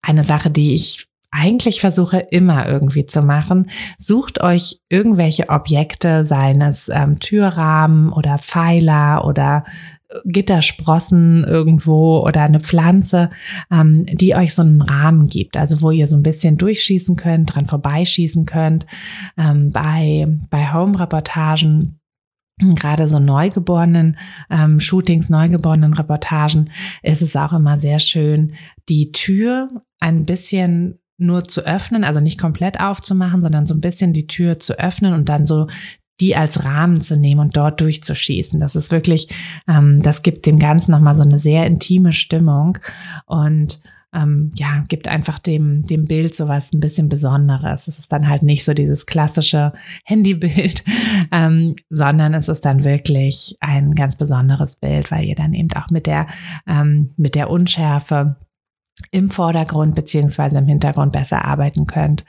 eine 0.01 0.23
Sache, 0.23 0.51
die 0.51 0.73
ich 0.73 1.07
eigentlich 1.31 1.81
versuche 1.81 2.19
immer 2.19 2.65
irgendwie 2.65 3.05
zu 3.05 3.21
machen. 3.21 3.69
Sucht 3.97 4.39
euch 4.41 4.79
irgendwelche 4.87 5.49
Objekte, 5.49 6.25
seien 6.25 6.61
es 6.61 6.87
ähm, 6.87 7.19
Türrahmen 7.19 8.13
oder 8.13 8.37
Pfeiler 8.37 9.25
oder 9.25 9.65
Gittersprossen 10.25 11.43
irgendwo 11.43 12.19
oder 12.25 12.41
eine 12.41 12.59
Pflanze, 12.59 13.29
ähm, 13.71 14.05
die 14.05 14.35
euch 14.35 14.53
so 14.53 14.61
einen 14.61 14.81
Rahmen 14.81 15.27
gibt, 15.27 15.57
also 15.57 15.81
wo 15.81 15.91
ihr 15.91 16.07
so 16.07 16.15
ein 16.15 16.23
bisschen 16.23 16.57
durchschießen 16.57 17.15
könnt, 17.15 17.55
dran 17.55 17.67
vorbeischießen 17.67 18.45
könnt. 18.45 18.85
Ähm, 19.37 19.71
bei, 19.71 20.27
bei 20.49 20.71
Home-Reportagen 20.73 21.99
gerade 22.57 23.09
so 23.09 23.19
neugeborenen 23.19 24.17
ähm, 24.49 24.79
Shootings, 24.79 25.29
neugeborenen 25.29 25.93
Reportagen 25.93 26.69
ist 27.03 27.21
es 27.21 27.35
auch 27.35 27.51
immer 27.51 27.77
sehr 27.77 27.99
schön, 27.99 28.53
die 28.87 29.11
Tür 29.11 29.69
ein 29.99 30.25
bisschen 30.25 30.99
nur 31.17 31.47
zu 31.47 31.61
öffnen, 31.61 32.03
also 32.03 32.19
nicht 32.19 32.39
komplett 32.39 32.79
aufzumachen, 32.79 33.41
sondern 33.41 33.65
so 33.65 33.73
ein 33.73 33.81
bisschen 33.81 34.13
die 34.13 34.27
Tür 34.27 34.59
zu 34.59 34.77
öffnen 34.79 35.13
und 35.13 35.29
dann 35.29 35.45
so 35.45 35.67
die 36.19 36.35
als 36.35 36.63
Rahmen 36.63 37.01
zu 37.01 37.17
nehmen 37.17 37.41
und 37.41 37.57
dort 37.57 37.81
durchzuschießen. 37.81 38.59
Das 38.59 38.75
ist 38.75 38.91
wirklich, 38.91 39.29
ähm, 39.67 40.01
das 40.01 40.21
gibt 40.21 40.45
dem 40.45 40.59
Ganzen 40.59 40.91
nochmal 40.91 41.15
so 41.15 41.23
eine 41.23 41.39
sehr 41.39 41.65
intime 41.65 42.11
Stimmung 42.11 42.77
und 43.25 43.81
ähm, 44.15 44.49
ja, 44.55 44.83
gibt 44.87 45.07
einfach 45.07 45.39
dem, 45.39 45.85
dem 45.85 46.05
Bild 46.05 46.35
sowas 46.35 46.71
ein 46.73 46.79
bisschen 46.79 47.09
Besonderes. 47.09 47.87
Es 47.87 47.99
ist 47.99 48.11
dann 48.11 48.29
halt 48.29 48.43
nicht 48.43 48.63
so 48.63 48.73
dieses 48.73 49.05
klassische 49.05 49.73
Handybild, 50.05 50.83
ähm, 51.31 51.75
sondern 51.89 52.33
es 52.33 52.47
ist 52.47 52.63
dann 52.65 52.85
wirklich 52.85 53.57
ein 53.59 53.93
ganz 53.93 54.15
besonderes 54.15 54.77
Bild, 54.77 55.11
weil 55.11 55.25
ihr 55.25 55.35
dann 55.35 55.53
eben 55.53 55.71
auch 55.75 55.89
mit 55.89 56.07
der, 56.07 56.27
ähm, 56.65 57.13
mit 57.17 57.35
der 57.35 57.49
Unschärfe 57.49 58.37
im 59.11 59.29
Vordergrund 59.29 59.95
beziehungsweise 59.95 60.57
im 60.57 60.67
Hintergrund 60.67 61.11
besser 61.11 61.43
arbeiten 61.43 61.85
könnt, 61.85 62.23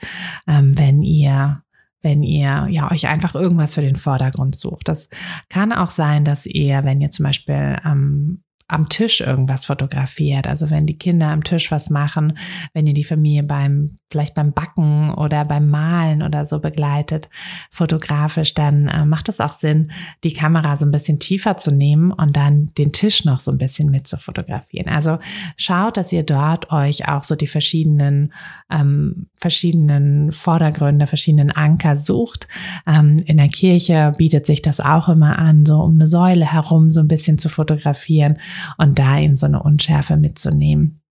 ähm, 0.47 0.77
wenn 0.77 1.01
ihr 1.01 1.63
wenn 2.01 2.23
ihr 2.23 2.67
ja 2.69 2.91
euch 2.91 3.07
einfach 3.07 3.35
irgendwas 3.35 3.75
für 3.75 3.81
den 3.81 3.95
Vordergrund 3.95 4.55
sucht. 4.55 4.87
Das 4.87 5.09
kann 5.49 5.71
auch 5.71 5.91
sein, 5.91 6.25
dass 6.25 6.45
ihr, 6.45 6.83
wenn 6.83 7.01
ihr 7.01 7.09
zum 7.09 7.25
Beispiel 7.25 7.77
ähm, 7.85 8.43
am 8.67 8.89
Tisch 8.89 9.21
irgendwas 9.21 9.65
fotografiert. 9.65 10.47
Also 10.47 10.69
wenn 10.69 10.85
die 10.85 10.97
Kinder 10.97 11.29
am 11.29 11.43
Tisch 11.43 11.71
was 11.71 11.89
machen, 11.89 12.37
wenn 12.73 12.85
ihr 12.85 12.93
die 12.93 13.03
Familie 13.03 13.43
beim, 13.43 13.99
vielleicht 14.09 14.35
beim 14.35 14.53
Backen 14.53 15.13
oder 15.13 15.43
beim 15.43 15.69
Malen 15.69 16.23
oder 16.23 16.45
so 16.45 16.59
begleitet, 16.59 17.29
fotografisch, 17.71 18.53
dann 18.53 18.87
äh, 18.87 19.05
macht 19.05 19.27
es 19.27 19.41
auch 19.41 19.51
Sinn, 19.51 19.91
die 20.23 20.33
Kamera 20.33 20.77
so 20.77 20.85
ein 20.85 20.91
bisschen 20.91 21.19
tiefer 21.19 21.57
zu 21.57 21.71
nehmen 21.71 22.11
und 22.11 22.37
dann 22.37 22.71
den 22.77 22.93
Tisch 22.93 23.25
noch 23.25 23.39
so 23.41 23.51
ein 23.51 23.57
bisschen 23.57 23.91
mit 23.91 24.07
zu 24.07 24.17
fotografieren. 24.17 24.87
Also 24.87 25.19
schaut, 25.57 25.97
dass 25.97 26.13
ihr 26.13 26.23
dort 26.23 26.71
euch 26.71 27.07
auch 27.09 27.23
so 27.23 27.35
die 27.35 27.47
verschiedenen, 27.47 28.33
ähm, 28.71 29.27
verschiedenen 29.35 30.31
Vordergründe, 30.31 31.05
verschiedenen 31.07 31.51
Anker 31.51 31.97
sucht. 31.97 32.47
Ähm, 32.85 33.17
in 33.25 33.37
der 33.37 33.49
Kirche 33.49 34.13
bietet 34.17 34.45
sich 34.45 34.61
das 34.61 34.79
auch 34.79 35.09
immer 35.09 35.37
an, 35.37 35.65
so 35.65 35.81
um 35.81 35.95
eine 35.95 36.07
Säule 36.07 36.51
herum 36.51 36.89
so 36.89 37.01
ein 37.01 37.09
bisschen 37.09 37.37
zu 37.37 37.49
fotografieren 37.49 38.39
und 38.77 38.99
da 38.99 39.19
eben 39.19 39.35
so 39.35 39.47
eine 39.47 39.61
Unschärfe 39.61 40.15
mitzunehmen. 40.15 41.01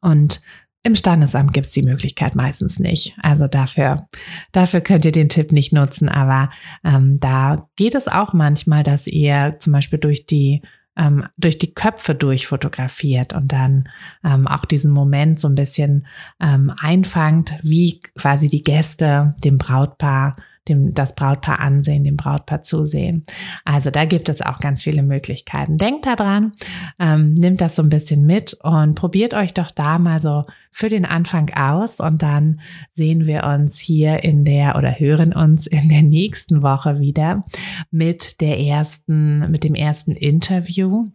Und 0.00 0.40
im 0.82 0.96
Standesamt 0.96 1.52
gibt 1.52 1.66
es 1.66 1.72
die 1.72 1.82
Möglichkeit 1.82 2.34
meistens 2.34 2.78
nicht. 2.78 3.14
Also 3.22 3.46
dafür, 3.48 4.08
dafür 4.52 4.80
könnt 4.80 5.04
ihr 5.04 5.12
den 5.12 5.28
Tipp 5.28 5.52
nicht 5.52 5.72
nutzen. 5.72 6.08
Aber 6.08 6.48
ähm, 6.84 7.20
da 7.20 7.68
geht 7.76 7.94
es 7.94 8.08
auch 8.08 8.32
manchmal, 8.32 8.82
dass 8.82 9.06
ihr 9.06 9.56
zum 9.58 9.72
Beispiel 9.74 9.98
durch 9.98 10.26
die 10.26 10.62
ähm, 10.96 11.26
durch 11.36 11.58
die 11.58 11.72
Köpfe 11.72 12.14
durchfotografiert 12.14 13.32
und 13.32 13.52
dann 13.52 13.88
ähm, 14.24 14.48
auch 14.48 14.64
diesen 14.64 14.90
Moment 14.90 15.38
so 15.38 15.48
ein 15.48 15.54
bisschen 15.54 16.06
ähm, 16.40 16.72
einfangt, 16.80 17.54
wie 17.62 18.00
quasi 18.18 18.48
die 18.48 18.64
Gäste 18.64 19.34
dem 19.44 19.56
Brautpaar 19.56 20.36
dem, 20.68 20.92
das 20.94 21.14
Brautpaar 21.14 21.60
ansehen, 21.60 22.04
dem 22.04 22.16
Brautpaar 22.16 22.62
zusehen. 22.62 23.24
Also 23.64 23.90
da 23.90 24.04
gibt 24.04 24.28
es 24.28 24.42
auch 24.42 24.58
ganz 24.58 24.82
viele 24.82 25.02
Möglichkeiten. 25.02 25.78
Denkt 25.78 26.06
daran, 26.06 26.52
ähm, 26.98 27.32
nimmt 27.32 27.60
das 27.60 27.76
so 27.76 27.82
ein 27.82 27.88
bisschen 27.88 28.26
mit 28.26 28.56
und 28.62 28.94
probiert 28.94 29.34
euch 29.34 29.54
doch 29.54 29.70
da 29.70 29.98
mal 29.98 30.20
so 30.20 30.44
für 30.70 30.88
den 30.88 31.04
Anfang 31.04 31.50
aus 31.54 32.00
und 32.00 32.22
dann 32.22 32.60
sehen 32.92 33.26
wir 33.26 33.44
uns 33.44 33.78
hier 33.78 34.22
in 34.22 34.44
der 34.44 34.76
oder 34.76 34.98
hören 34.98 35.32
uns 35.32 35.66
in 35.66 35.88
der 35.88 36.02
nächsten 36.02 36.62
Woche 36.62 37.00
wieder 37.00 37.44
mit 37.90 38.40
der 38.40 38.60
ersten, 38.60 39.50
mit 39.50 39.64
dem 39.64 39.74
ersten 39.74 40.12
Interview 40.12 41.08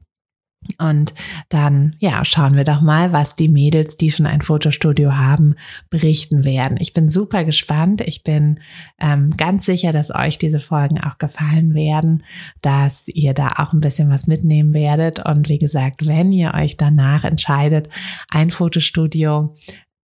Und 0.80 1.14
dann, 1.50 1.96
ja, 2.00 2.26
schauen 2.26 2.56
wir 2.56 2.64
doch 2.64 2.82
mal, 2.82 3.12
was 3.12 3.36
die 3.36 3.48
Mädels, 3.48 3.98
die 3.98 4.12
schon 4.12 4.26
ein 4.26 4.42
Fotostudio 4.42 5.16
haben, 5.16 5.56
berichten 5.90 6.44
werden. 6.44 6.78
Ich 6.80 6.94
bin 6.94 7.10
super 7.10 7.44
gespannt. 7.44 8.02
Ich 8.02 8.24
bin 8.24 8.60
ähm, 9.00 9.32
ganz 9.38 9.66
sicher, 9.66 9.92
dass 9.92 10.14
euch 10.14 10.38
diese 10.38 10.60
Folgen 10.60 11.04
auch 11.04 11.18
gefallen 11.18 11.74
werden, 11.74 12.24
dass 12.62 13.08
ihr 13.08 13.34
da 13.34 13.48
auch 13.58 13.74
ein 13.74 13.80
bisschen 13.80 14.10
was 14.10 14.28
mitnehmen 14.28 14.74
werdet. 14.74 15.26
Und 15.26 15.50
wie 15.50 15.60
gesagt, 15.60 16.08
wenn 16.08 16.32
ihr 16.32 16.54
euch 16.54 16.78
danach 16.78 17.24
entscheidet, 17.24 17.90
ein 18.30 18.52
Fotostudio 18.52 19.56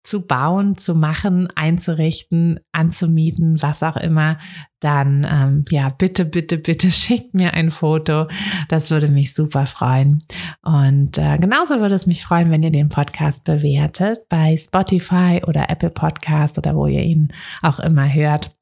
zu 0.07 0.21
bauen, 0.21 0.77
zu 0.77 0.95
machen, 0.95 1.49
einzurichten, 1.55 2.61
anzumieten, 2.71 3.61
was 3.61 3.83
auch 3.83 3.97
immer, 3.97 4.37
dann 4.79 5.27
ähm, 5.29 5.65
ja, 5.69 5.89
bitte, 5.89 6.23
bitte, 6.23 6.57
bitte 6.57 6.91
schickt 6.91 7.33
mir 7.33 7.53
ein 7.53 7.71
Foto. 7.71 8.27
Das 8.69 8.89
würde 8.89 9.09
mich 9.09 9.33
super 9.33 9.65
freuen. 9.65 10.23
Und 10.61 11.17
äh, 11.17 11.37
genauso 11.37 11.79
würde 11.81 11.95
es 11.95 12.07
mich 12.07 12.23
freuen, 12.23 12.51
wenn 12.51 12.63
ihr 12.63 12.71
den 12.71 12.87
Podcast 12.87 13.43
bewertet 13.43 14.19
bei 14.29 14.55
Spotify 14.55 15.41
oder 15.45 15.69
Apple 15.69 15.89
Podcast 15.89 16.57
oder 16.57 16.73
wo 16.73 16.87
ihr 16.87 17.03
ihn 17.03 17.33
auch 17.61 17.79
immer 17.79 18.11
hört. 18.11 18.55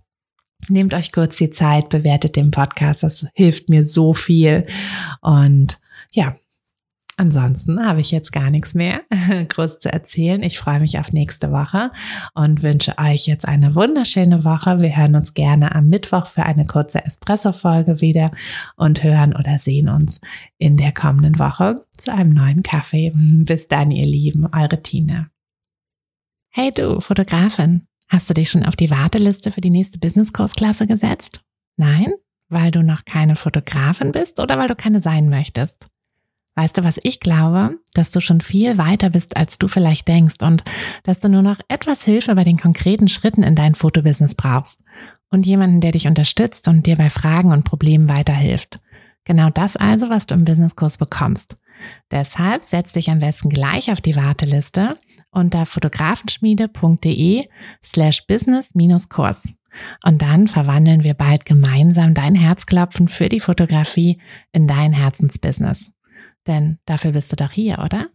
Nehmt 0.67 0.95
euch 0.95 1.11
kurz 1.11 1.37
die 1.37 1.51
Zeit, 1.51 1.89
bewertet 1.89 2.37
den 2.37 2.49
Podcast. 2.49 3.03
Das 3.03 3.27
hilft 3.35 3.69
mir 3.69 3.85
so 3.85 4.15
viel. 4.15 4.65
Und 5.21 5.79
ja, 6.09 6.35
Ansonsten 7.17 7.85
habe 7.85 8.01
ich 8.01 8.11
jetzt 8.11 8.33
gar 8.33 8.49
nichts 8.49 8.73
mehr 8.73 9.01
groß 9.49 9.79
zu 9.79 9.91
erzählen. 9.91 10.43
Ich 10.43 10.59
freue 10.59 10.81
mich 10.81 10.99
auf 10.99 11.13
nächste 11.13 11.49
Woche 11.51 11.91
und 12.33 12.61
wünsche 12.61 12.97
euch 12.97 13.25
jetzt 13.25 13.47
eine 13.47 13.73
wunderschöne 13.73 14.43
Woche. 14.43 14.81
Wir 14.81 14.97
hören 14.97 15.15
uns 15.15 15.33
gerne 15.33 15.73
am 15.73 15.87
Mittwoch 15.87 16.27
für 16.27 16.43
eine 16.43 16.65
kurze 16.65 17.05
Espresso-Folge 17.05 18.01
wieder 18.01 18.31
und 18.75 19.01
hören 19.01 19.33
oder 19.33 19.57
sehen 19.59 19.87
uns 19.87 20.19
in 20.57 20.75
der 20.75 20.91
kommenden 20.91 21.39
Woche 21.39 21.85
zu 21.91 22.11
einem 22.13 22.33
neuen 22.33 22.63
Kaffee. 22.63 23.13
Bis 23.15 23.69
dann, 23.69 23.91
ihr 23.91 24.05
Lieben, 24.05 24.45
eure 24.53 24.81
Tina. 24.81 25.27
Hey 26.51 26.71
du, 26.73 26.99
Fotografin, 26.99 27.87
hast 28.09 28.29
du 28.29 28.33
dich 28.33 28.49
schon 28.49 28.65
auf 28.65 28.75
die 28.75 28.91
Warteliste 28.91 29.51
für 29.51 29.61
die 29.61 29.69
nächste 29.69 29.99
Business-Kursklasse 29.99 30.85
gesetzt? 30.85 31.41
Nein? 31.77 32.13
Weil 32.49 32.71
du 32.71 32.83
noch 32.83 33.05
keine 33.05 33.37
Fotografin 33.37 34.11
bist 34.11 34.39
oder 34.39 34.57
weil 34.57 34.67
du 34.67 34.75
keine 34.75 35.01
sein 35.01 35.29
möchtest? 35.29 35.87
Weißt 36.55 36.77
du, 36.77 36.83
was 36.83 36.99
ich 37.03 37.19
glaube? 37.19 37.77
Dass 37.93 38.11
du 38.11 38.21
schon 38.21 38.39
viel 38.39 38.77
weiter 38.77 39.09
bist, 39.09 39.35
als 39.35 39.57
du 39.57 39.67
vielleicht 39.67 40.07
denkst 40.07 40.41
und 40.41 40.63
dass 41.03 41.19
du 41.19 41.27
nur 41.27 41.41
noch 41.41 41.59
etwas 41.67 42.03
Hilfe 42.03 42.33
bei 42.35 42.45
den 42.45 42.57
konkreten 42.57 43.09
Schritten 43.09 43.43
in 43.43 43.55
dein 43.55 43.75
Fotobusiness 43.75 44.35
brauchst 44.35 44.81
und 45.29 45.45
jemanden, 45.45 45.81
der 45.81 45.91
dich 45.91 46.07
unterstützt 46.07 46.67
und 46.67 46.85
dir 46.85 46.95
bei 46.95 47.09
Fragen 47.09 47.51
und 47.51 47.65
Problemen 47.65 48.07
weiterhilft. 48.07 48.79
Genau 49.25 49.49
das 49.49 49.75
also, 49.75 50.09
was 50.09 50.27
du 50.27 50.35
im 50.35 50.45
Businesskurs 50.45 50.97
bekommst. 50.97 51.57
Deshalb 52.09 52.63
setz 52.63 52.93
dich 52.93 53.09
am 53.09 53.19
besten 53.19 53.49
gleich 53.49 53.91
auf 53.91 53.99
die 53.99 54.15
Warteliste 54.15 54.95
unter 55.31 55.65
fotografenschmiede.de 55.65 57.43
slash 57.83 58.25
business-kurs. 58.27 59.49
Und 60.05 60.21
dann 60.21 60.47
verwandeln 60.47 61.03
wir 61.03 61.15
bald 61.15 61.45
gemeinsam 61.45 62.13
dein 62.13 62.35
Herzklopfen 62.35 63.09
für 63.09 63.27
die 63.27 63.41
Fotografie 63.41 64.21
in 64.53 64.69
dein 64.69 64.93
Herzensbusiness. 64.93 65.91
Denn 66.47 66.79
dafür 66.85 67.11
bist 67.11 67.31
du 67.31 67.35
doch 67.35 67.51
hier, 67.51 67.79
oder? 67.79 68.09